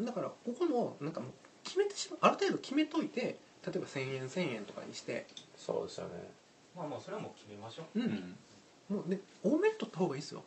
[0.00, 1.30] だからここのなんかもう
[1.62, 5.26] 決めてしまうある程度決めといて例えば1000円1000円とかにして。
[5.56, 6.12] そうですよね。
[6.76, 8.00] まあまあそれはもう決めましょう。
[8.00, 8.10] う、うん。
[8.10, 8.36] ん
[8.88, 10.42] もうね多めに取った方がいいですよ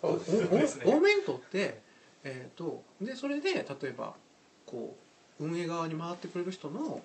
[0.00, 0.84] そうですね。
[0.86, 1.80] 多めに取って
[2.24, 4.14] えっ、とでそれで例えば
[4.66, 4.96] こ
[5.40, 7.02] う運営側に回ってくれる人の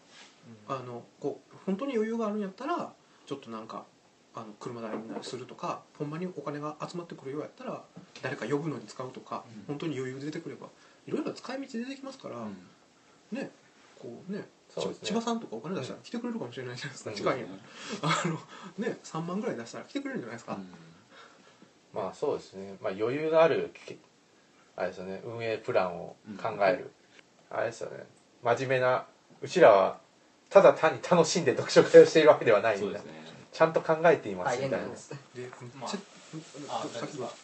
[0.67, 2.91] あのこう本当に余裕があるんやったら
[3.25, 3.86] ちょっとなんか
[4.36, 7.81] あの車代にするとかほんまにお金が集まってくるようやったら
[8.21, 10.67] 誰か呼ぶのに使うとか、うん本当に余裕出てくれば
[11.08, 12.58] いろいろ使い道出てきますから、うん
[13.31, 13.49] ね
[13.97, 17.45] こうねうね千葉さんとかお金出したら来てくれるかもしれないじゃないですか、うん近いんや
[18.01, 20.67] あのね3万ぐらい出したら来てくれるんじゃないですか、うん
[21.95, 23.97] まあそうですね、まあ、余裕のあるけ
[24.75, 25.21] あれですよね。
[25.25, 26.91] 運営プランを考える、
[27.49, 28.03] あれですよね。
[28.43, 29.05] 真面目な
[29.41, 29.97] うちらは
[30.49, 33.25] ただ単に楽しんで読書会をしているわけではないみたいな、そうですね。
[33.53, 34.88] ちゃんと考えています大みたいな。
[34.88, 35.49] で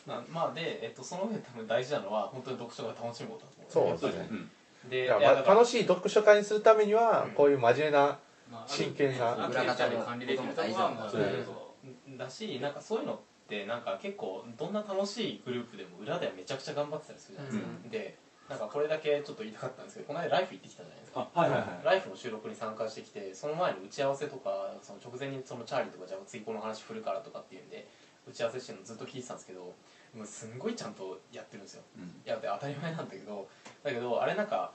[0.05, 4.27] まあまあで、えっと、その上で多分大事なのは本当に読書が楽しむことだと思そうですね。
[4.29, 4.51] うん。
[4.89, 8.17] で楽しい読書会にするためにはこういう真面目な
[8.51, 11.73] まあ真剣なある程度管理できるところはまあそうそ
[12.13, 13.19] うだしなんかそういうのっ
[13.51, 18.15] てなんか結構どんな楽しいグループでも裏ではめちゃくちゃ頑張ってたりするじゃないですか、うで
[18.49, 21.59] なんかこれだけちょっと言いたかったんですけどこの間ライフ行ってきたじゃないですかあはいはい。
[21.59, 27.87] はいライフの収録に参加してきてその前の打ち合わせとかその直前にそのチャーリーとかじゃあ次この話振るからとかっていうんで
[28.27, 29.71] 打ち合わせしてるのずっと聞いてたんですけど
[30.15, 31.83] もうすんごいちゃんとやってるんですよ。
[31.95, 32.03] うん。
[32.03, 33.47] いやで当たり前なんだけど
[33.83, 34.71] だけどあれなんか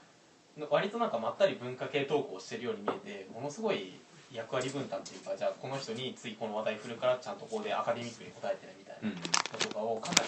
[0.71, 3.99] 割となんかまったり文化系トークをしてるように見えてものすごい
[4.31, 9.21] 役割分担っていうかじゃあこの人に次この話題振るからちゃんとここでアカデミックに答えてねみたいなうんの
[9.59, 10.27] とかをかなり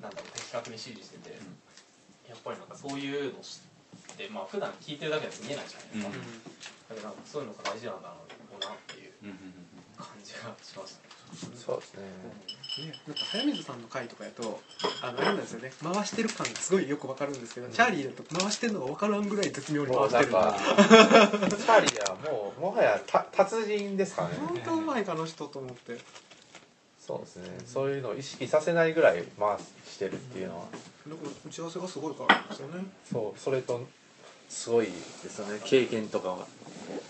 [0.00, 1.36] なんだろう的確に指示してて、
[2.28, 6.96] やっぱりなんかそういうのってまあ普段聞いてるだけだと見えないじゃないですか、うん。
[6.96, 8.39] だからなんかそういうのが大事なんだなって
[10.44, 11.10] がしましたね
[11.54, 12.00] そうですね。
[12.78, 14.60] ね、なんか早水さんの回とかやと
[15.02, 15.72] あのあれなんですよね。
[15.82, 20.30] 回してる感がすごいよくわかるんですけど、チャーリーだと回してるのがわからんぐらい絶妙にも回してる。
[20.30, 24.34] チャーリーはもうもはやた達人ですからね。
[24.38, 25.98] 本当うまいかの人と思って。
[26.98, 27.48] そうですね。
[27.66, 30.64] そういうのを意識させないぐらい回してるっていうのは。
[30.72, 32.84] だから打ち合わせがすごいからですよね。
[33.10, 33.86] そうそれと
[34.48, 35.60] すごいですよね。
[35.64, 36.46] 経験とかは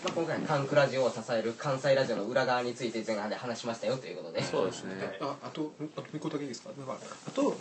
[0.03, 4.43] まあ、今回カンクラジオを支える関西ラジオの裏側について前半で話しましたよということで。
[4.43, 5.17] そうですね。
[5.21, 6.69] ああとあともう一個だけいいですか？
[6.69, 7.55] あとむ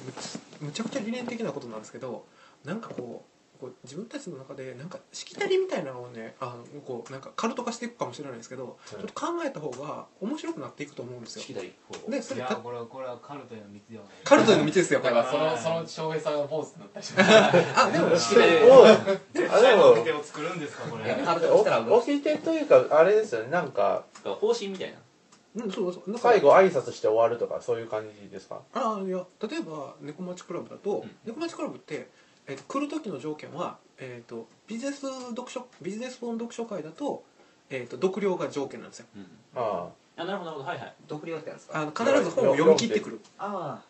[0.60, 2.26] むちゃくちゃ理念的なことなんですけど
[2.64, 11.42] なんかこうこう自分たちの中でなんかしきたりみたいなのをねあのこうなんかカルト化していくかもしれないですけど、ちょっと考えた方が面白くなっていくと思うんですよ。
[11.42, 11.72] 好きだ一
[12.04, 14.12] 方でそれたいやこれはこれはカルトへの道ではない。
[14.24, 15.24] カルトへの道ですよこだれは。
[15.24, 17.30] からそのその翔平さんが坊主になったりします。
[17.30, 21.14] あでもおいあでも手を作るんですかこれ。
[21.14, 24.04] カルトとしたらおきてというかあれですよねなんか。
[24.24, 24.96] 方針みたいな。
[24.96, 26.12] うんそうそう。
[26.12, 28.60] だから最後挨拶して終わるとかそういう感じですか？
[28.72, 31.10] あいや例えば猫町クラブだと、うん。
[31.24, 32.08] 猫町クラブって、
[32.50, 37.22] えー、と来る時の条件は、えー、とビジネス読書ビジネス本読書会だと,、
[37.70, 39.06] えー、と読了が条件なんですよ。
[39.16, 39.26] うん。
[39.54, 40.24] ああ。
[40.24, 40.94] なるほどなるほどはいはい。
[41.08, 41.80] 読了ってなんですか。
[41.80, 43.20] あの必ず本を読み切ってくる。
[43.38, 43.80] あ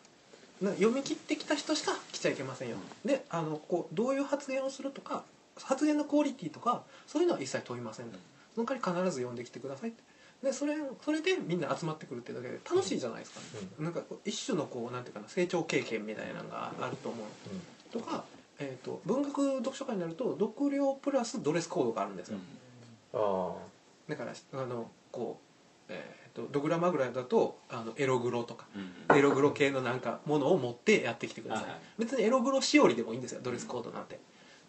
[0.61, 5.23] な読み切ってきた人しか来ちゃいけませんよ、であのこうどういう発言をするとか
[5.59, 8.19] 発言のクオリティとかそういうのは一切問いませんと、
[8.53, 10.03] その代わり必ず読んできてくださいって。
[10.43, 13.39] でそれそれでみんな集まってくるってだけで楽しいじゃないですか、
[13.79, 17.27] なんかこう一種のこうなんていうかな成長経験みたいなのがあると思う、
[17.91, 18.23] とか、
[18.61, 22.37] えー、と文学読書会になると読了プラスドレスコードがあるんですよ、
[23.13, 24.09] ああ。
[24.09, 25.39] だからあのこ
[25.89, 28.67] う、えー、とドグラマグラだとあのエログロとか
[29.09, 29.17] うん。
[29.17, 31.65] エログロ系のなんかものを持ってやってきてください、
[31.97, 34.19] 別にエログロしおりでもいいんですよドレスコードなんて。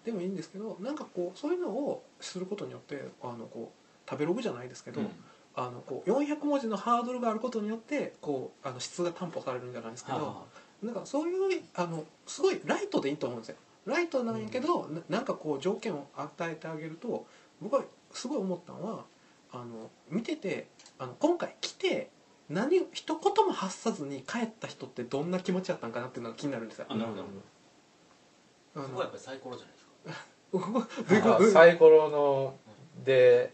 [0.05, 5.11] でもいいんですけどなんかこうそういうのをすることによってあのこう食べログじゃないですけど、うん。
[5.55, 10.43] あのこう400文字のハードルがあることによってこうあの質が担保されるんじゃないですけど、は
[10.83, 17.27] なんかそういうあのすごいライトでいいと思うんですよライトなんやけど、ななんかこう条件を与えてあげると
[17.61, 19.05] 僕はすごい思ったのは
[19.53, 20.69] あの見てて
[20.99, 22.11] あの今回来て
[22.49, 26.87] 何を一言も発さずに帰った人ってどんな気持ちだったんかなっていうのが気になるんですよ。
[26.89, 27.35] あなるほどなる
[28.75, 31.53] あのそこはやっぱりサイコロじゃないですか。
[31.53, 32.55] サイコロの
[33.05, 33.53] で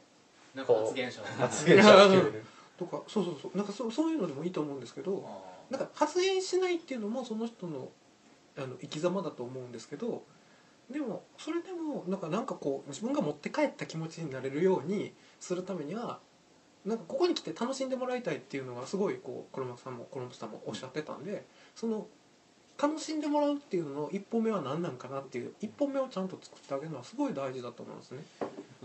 [0.54, 1.92] なんか発言者発言者
[2.78, 3.56] とかそうそうそう。
[3.56, 5.28] なんかそうそういうのでもいいと思うんですけど
[5.70, 7.88] なんか発言しないっていうのもその人の
[8.58, 10.24] あの生き様だと思うんですけど
[10.90, 16.18] でもそれでもなんかなんかこう自分が持って帰った気持ちになれるようにするためには
[16.84, 21.44] なんかここに来て楽しんでもらいたいっていうのがすごいこうコロマさんもコロンブスさんもおっしゃってたんで
[21.74, 22.06] その
[22.80, 28.24] 楽しんでもらうっていうのの一歩目は何なんかなっていう一歩目をちゃんと作ってあげるのはすごい大事だと思うんですね。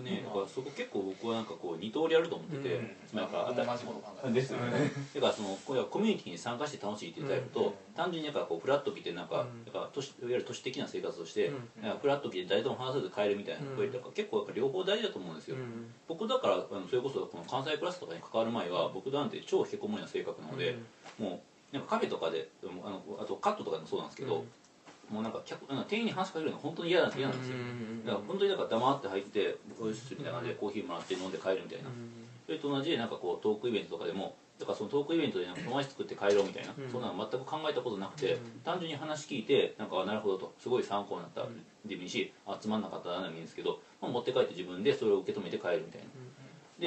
[0.02, 2.90] ね、だからそこ結構僕はなんかこう二通りあると思ってて、うん。
[3.14, 7.74] なんか同じこと考えてですよね、だからそのこれはコミュニティに参加して楽しいっていうタイプと、うん。
[7.96, 9.72] 単純になんかこうフラッと来てなんか,、うん。
[9.72, 11.84] なんか都市いわゆる都市的な生活をして、うん。
[11.84, 15.94] なんかフラッと来て誰とも話さず帰るみたいなうん声とか、結構やっぱ両方大事だと思うんですよ、うん。
[16.08, 20.76] 僕だからあのそれこそこの関西クラスとかに関わる前は僕なんて超引きこもりな性格なので、
[21.20, 21.40] もう
[21.74, 24.46] なんかカフェとかであのあとカットとかでもそうなんですけど、
[25.10, 27.58] もうなんか客店員に話しかけるのが本当に嫌なん嫌なんですよ、
[28.06, 31.90] だから本当にだから黙って入っておいしいみたいな感じでコーヒーもらって飲んで帰るみたいな、
[32.46, 36.92] それと同じでなんかこうトークイベントとかでもだからそのトークイベントでなんか友達作って帰ろうみたいな、うん。
[36.92, 38.40] そんなの全く考えたことなくて、うん。
[38.64, 40.54] 単純に話聞いてなんかあなるほどと。
[40.60, 41.42] すごい参考になった
[41.86, 46.08] でもいいしあつまんなかったら何でもいいんですけど、まあ、持って帰って自分でそれを受け止めて帰るみたいな、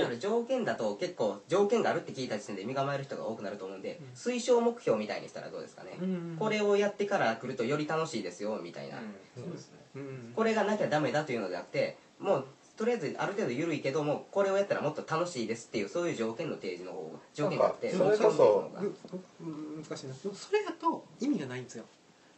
[0.00, 4.06] だから条件だと結構条件があるって聞いた時点で身構える人が多くなると思うんで、うん。
[4.14, 8.98] 推奨目標みたいにしたらどうですかね、うんこれをやってから来るとより楽しいですよみたいな、
[9.36, 9.78] そうですね。
[9.96, 18.44] うんこれがなきゃダメだというのであってもうとりあえずある程度緩いけどもこれをやったらもっと楽しいですっていうそういう条件の提示の方が条件があってそれこそそ
[18.78, 19.20] ういうのが。
[19.40, 20.14] うん難しいな。
[20.14, 21.84] でもそれだと意味がないんですよ。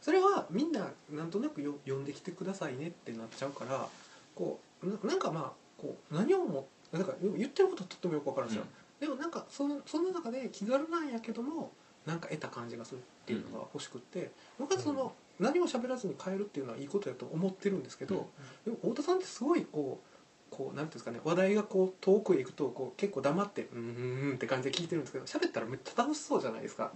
[0.01, 3.85] それはみんななんとなくよ呼んできてくださいねってなっちゃうから
[4.33, 8.65] こうななんかまあこう何をもなんか言ってることはとってもよくわかるんですよ、
[8.99, 11.71] でもなんかそのその中で気軽なんやけども
[12.05, 18.29] なんか得た感じがするっていうのが欲しくって、僕はその、何も喋らずに変えるっていうのはいいことだと思ってるんですけど、
[18.65, 23.85] でも太田さんってすごいこうこうなんていうんですかね話題がこう遠くへ行くとこう結構黙って「うんうん
[24.29, 26.91] うん」って感じで聞いてるんですけど喋ったらめっちゃ楽しそうじゃないですか。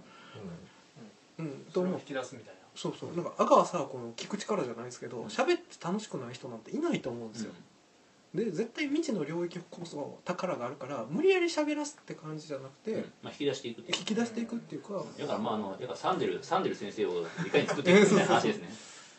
[1.38, 1.94] うん、と思う。
[1.94, 2.60] 引き出すみたいな。
[2.76, 3.16] そうそう。
[3.16, 7.52] なんか赤はさこの聞く力じゃないですけど喋って楽しくない人なんていないと思うんですよ。
[8.34, 13.00] で絶対未知の領域こそ宝があるから無理やり喋らすって感じじゃなくて、うん。
[13.22, 13.98] まあ、引き出していくっていう。
[13.98, 18.68] 引き出していくっていうか、だからまああのだからサンデルサンデル先生をいかに作っていくみたいな 話ですね。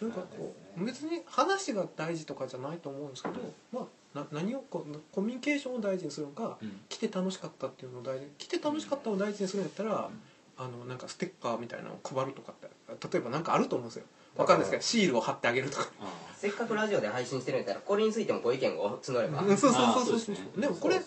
[0.02, 3.36] なんかこう別に話が大事とかじゃないと思うんですけど、
[3.72, 6.82] まあ、な何をこうコミュニケーションを大事にするのかうん。
[6.90, 10.10] 来て楽しかったっていうのを大事に来て楽しかったを大事にするんやったら、
[10.58, 12.70] あのなんかステッカーみたいなのを配るとかって
[13.10, 15.88] 例えばなんかあると思うんですよわかんないですけどシールを貼ってあげるとか。
[16.02, 19.00] あせっかくラジオで配信してるんだったらこれについてもご意見を。
[19.00, 20.06] 募れば、うんそうそう。
[20.06, 21.00] そうそうでもこれ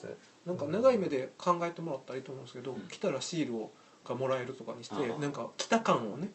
[0.47, 2.81] なんか長い目で考えてもらったらいいと思うんですけど、うん。
[2.89, 3.71] 来たらシールを
[4.09, 6.31] がもらえるとかにしてなんか来た感をね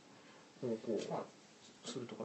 [0.61, 2.23] こうするとか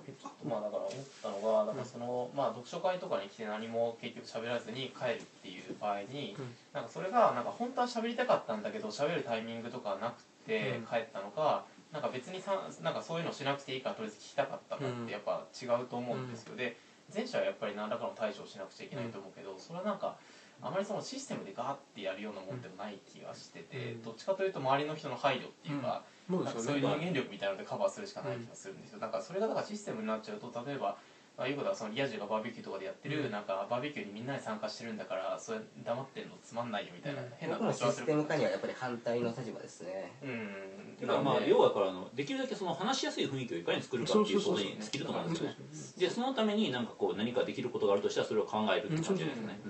[0.49, 6.55] まあだから思ったのがだからその、まあ読書会とかに来て何も結局喋らずに帰るっていう場合に、うん。
[6.73, 10.87] なんかそれがなんか本当は喋りたかったんだけど喋るタイミングとかなくてうん。
[10.87, 16.77] 帰ったのか、なんか別にさなんかそういうのしなくていいからとりあえず聞きたかったかってやっぱ違うと思うんですよ、で
[17.15, 20.19] 前者はやっぱり何らかの対処をしなくちゃいけないと思うけど、それはなんか
[20.61, 24.03] あまりそのシステムでガーってやるようなもんでもない気がしてて、うん。
[24.03, 28.99] どっちかというと周りの人の配慮っていうか、そうなんかそういう人間力みたいなのでカバーするしかない気がするんですよ。
[28.99, 30.99] だからそれがだからシステムになっちゃうと例えば
[31.39, 33.31] ああいうことはそのリア充がバーベキューとかでやってる、うん。
[33.31, 37.29] なんかバーベキューにみんなで参加してるんだからそれ黙ってんのつまんないよみたいな、うん。
[37.39, 40.13] 変な僕もシステム化にはやっぱぱり反対の立場ですね。
[40.21, 40.97] うん。
[40.99, 45.57] てかまあ要はだからあのできるだけその話しやすい雰囲気をいかに作るかっていうことに尽きると思うんですよね。
[45.99, 49.61] でそのためになんかこう何かできることがあるとしたらそれを考えるって感じですよね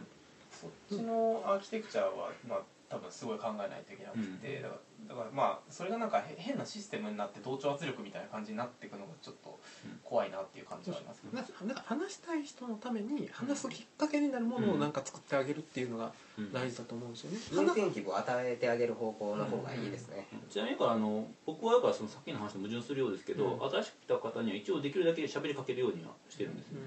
[0.50, 9.58] そっちのアーキテクチャはまあ多分すごい考えないといけなくて、だからだからまあそれがなんかへ変なシステムになって同調圧力みたいな感じになっていくのがちょっと
[10.04, 16.52] 怖いなっていう感じはありますけど、なんかなんか話したい人のために話すきっかけになるものをなんか作ってあげるっていうのがうん。
[16.52, 17.38] 大事だと思うんですよね。
[17.38, 20.28] インセンティブを与えてあげる方向の方がいいですね。
[20.50, 23.70] ちなみにだからあの僕はだからそのさっきの話と矛盾するようですけど、うん。
[23.70, 26.80] 新しく来た方には一応できるだけ喋りかけるようにはしてるんですよ、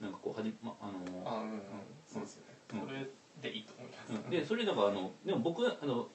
[0.00, 0.06] うん。
[0.06, 0.92] なんかこうはじ、ま、あの
[1.24, 1.60] あうんうん。
[2.06, 2.86] そうですよね、うん。
[2.88, 3.06] それ
[3.40, 4.30] でいいと思います、うん。
[4.30, 6.08] でそれなんかあのでも僕あの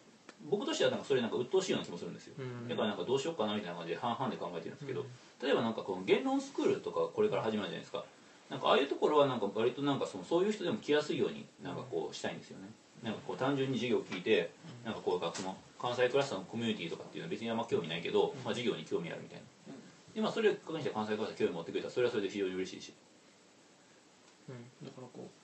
[0.50, 2.68] 僕としてはなんかそれなんか鬱陶しいような気もするんですよ、うん。
[2.68, 5.06] だからなんかどうしようかなみたいな感じで半々で考えてるんですけど、
[5.42, 8.06] 例えばなんかこの言論スクールとかこれから始まるじゃないですか。
[8.50, 12.70] なんかああいうところはなんか割となんかそのそういう人でも来やすいようになんかこうしたいんですよね。
[13.04, 14.50] なんかこう単純に授業を聞いて
[14.84, 19.74] なんかこうその関西クラスターのコミュニティとかっていうのは別にあんま興味ないけど、まあ、授業に興味あるみたいな。
[20.14, 22.94] でまあそれに関して関西クラスター興味持ってくれたらそれはそれで非常に嬉しいし。
[24.50, 25.39] うん、だからこう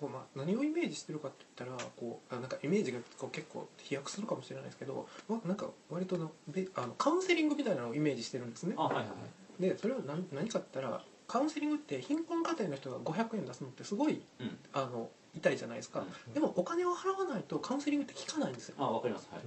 [0.00, 8.74] こう、まあ、何をイメージしてるかって言ったらこうあなんかイメージがこう結構飛躍するかもしれないですけど僕なんか割とのべあのカウンセリングみたいなのをイメージしてるんですね。
[8.76, 9.10] あはいはいは
[9.58, 9.62] い。
[9.62, 14.58] でそれは何何かって言ったらカウンセリングって貧困家庭の人が500円出すのってすごいうん。
[14.72, 18.76] あの痛いじゃないですか、でもお金を払わないとカウンセリングって効かないんですよ。
[18.78, 19.28] あわかります。
[19.30, 19.42] はい。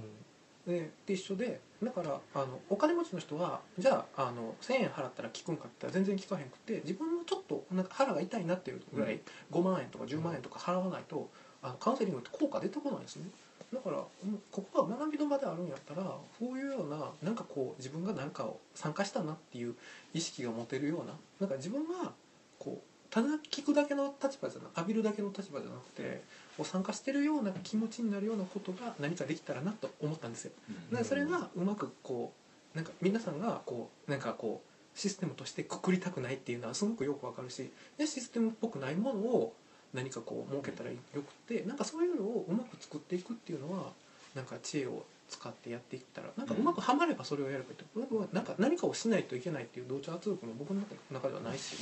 [0.66, 9.20] でで一緒でだからあのお金持ちの人はじゃああの1000円払ったら効くんかって言ったら全然効かへんくて自分のちょっとなんか腹が痛いなっていうぐらい
[9.52, 11.30] 5万円とか10万円とか払わないと
[11.62, 13.26] あのカウンセリングって効果出てこないんですね。
[13.72, 19.76] だからうんここが学びの場であるんやったらこういうようななんかこう自分が何かを参加したなっていう
[20.12, 22.10] 意識が持てるようななんか自分が
[22.58, 26.24] こうただ聞くだけの立場じゃな浴びるだけの立場じゃなくて
[26.56, 30.52] こう参加してるような気持ちになるようなことが何かできたらなと思ったんですよ。
[30.90, 30.96] うん。
[30.96, 32.32] でそれがうまくこ
[32.74, 39.54] うなんか皆さんがこうなんかこうシステムとしてくくりたくないっていうのはすごくよくわかるしでシステムっぽくないものを
[39.94, 43.92] 何かこう設けたらよくってなんかそういうのをうまく作っていくっていうのは
[44.34, 51.76] なんか知恵を使ってやっていったらなんかうまくはまればそれをやればいいと僕はなんか何かをしないといけないっていう同調圧力も僕の中ではないし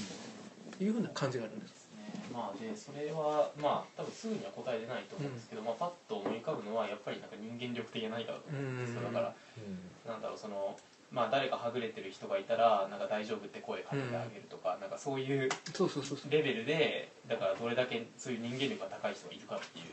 [0.74, 1.88] っていうふうな感じがあるんです。
[1.96, 2.12] ね。
[2.32, 9.00] まあでそれはまあ多分すぐには答え出ないと思うんですけど、まあ、パッと思い浮かぶのはやっぱりなんか人間力的な何かだと思うんですよ。
[9.00, 9.12] うん。
[9.12, 9.34] だか
[10.06, 10.76] らなんだろうその
[11.10, 19.84] まあ誰かはぐれてる人がいたらなんか大丈夫って声かけてあげるとか、なんかそういうそうそうそうそう、レベルでだからどれだけそういう人間力が高い人がいるかっていう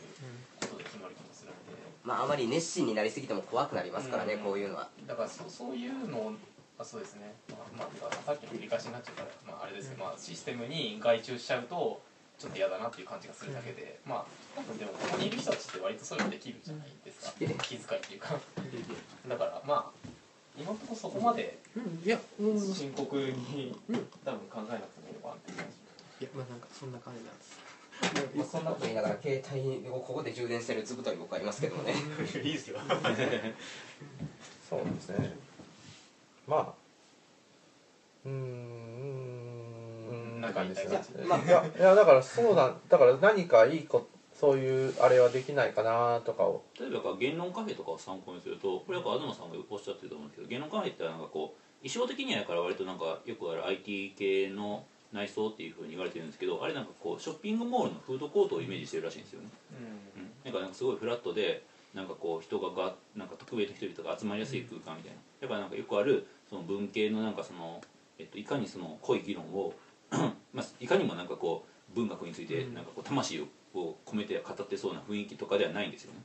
[0.62, 1.82] ことで決まる気もするので。
[2.04, 4.44] まああまり熱心になりすぎても怖くなりますからねうん。
[4.44, 4.90] こういうのは。
[5.08, 6.34] だからそそういうのを
[6.78, 7.34] あそうですね。
[7.50, 7.56] ま
[7.86, 12.02] あ、まあ、さっきの繰り返しになっちゃうから、まあ、あれですけど、まあ、システムに外注しちゃうと
[12.38, 18.36] ちょっと嫌だなっていう感じがするだけで、まあ多分でもここにいる人たちって割とそういうのできるじゃないですか、うん気遣いっていうか。
[19.30, 20.10] だからまあ
[20.58, 25.86] 今のところそこまでうん、いや、うん、い深刻にうん多分考えなくてもいいのかなって感じ
[26.26, 27.60] や、まあ、なんかそんな感じなんです。
[28.36, 31.94] まあそんなと言いながら携帯をここで充電してる図太い僕ありますけどもね。
[32.44, 32.80] いいですよ。
[34.70, 35.36] そうですね。
[36.48, 36.74] まあ
[38.26, 44.08] うーんなんか言いたいですねまあいやいやだからそうなんだから何かいいこ
[44.40, 46.64] そういうあれはできないかなとかを。
[46.80, 59.48] 例えば言論カフェとかを参考にするとこれは東さんがおっしゃってると思うんですけど言論カフェってなんかこう衣装的にはやから割となんかよくある IT 系の内装っていうふうに言われてるんですけどあれなんかこうショッピングモールのフードコートをイメージしてるらしいんですよね、
[60.16, 61.64] うん、なんかなんかすごいフラットで
[61.94, 65.18] なんかこう人ががなんか特別な人々が集まりやすい空間みたいな。
[65.42, 67.82] だからなんかよくあるその文系のなんかその、
[68.20, 69.74] えっと、いかにその濃い議論を
[70.54, 73.46] まあ、いかにもなんかこう文学についてなんかこう魂を
[74.06, 76.20] 込めて語ってそうな雰囲気とかではないんですよね。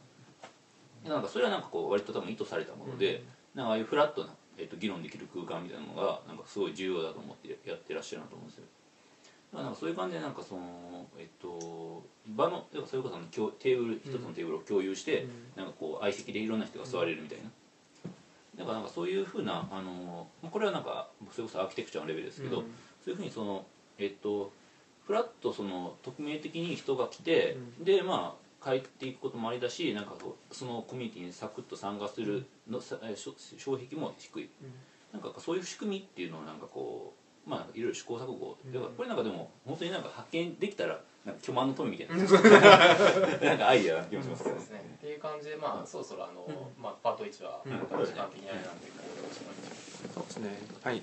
[1.09, 3.23] なんかそれはなんかこう割と多分意図されたもので、
[3.55, 8.65] なんかああいうフラットな、えっと、議論できる空間みたいなのがなんかすごい重要だと思ってやってらっしゃるなと思うんですよ。
[9.53, 15.27] だからなんかそういう感じでなんかそのえっと場のそれこそテーブル一つのテーブルを共有して、
[15.57, 17.51] なんかこう相席でいろんな人が座れるみたいな、
[18.59, 22.65] だからなんかそういうふうなあのまあこれはなんかそれこそアーキテクチャのレベルですけど、うん。
[23.03, 23.65] そういうふうにその
[23.99, 24.53] えっと
[25.07, 34.51] フラッとその匿名的に人が来て、でまあ帰っていくこともありだしなんかこうそのコミュニティにサクッと参加するの、さえしょ障壁も低い、
[35.13, 37.15] なんかそういう仕組みっていうのをなんかこ
[37.47, 38.57] うまあいろいろ試行錯誤。
[38.73, 42.17] だからこれなんかでも本当になんか発見できたらなんか巨万の富みたいな。
[43.43, 44.45] なんかアイデアな気もします。
[44.45, 44.97] けどそうですね。
[44.99, 46.47] っていう感じでまあそろそろあの、
[46.79, 47.73] まあ、パート1はうん。
[47.73, 50.15] 時間的にあれなんで、こうおしまいにします。
[50.15, 50.59] そうですね。
[50.83, 51.03] はい。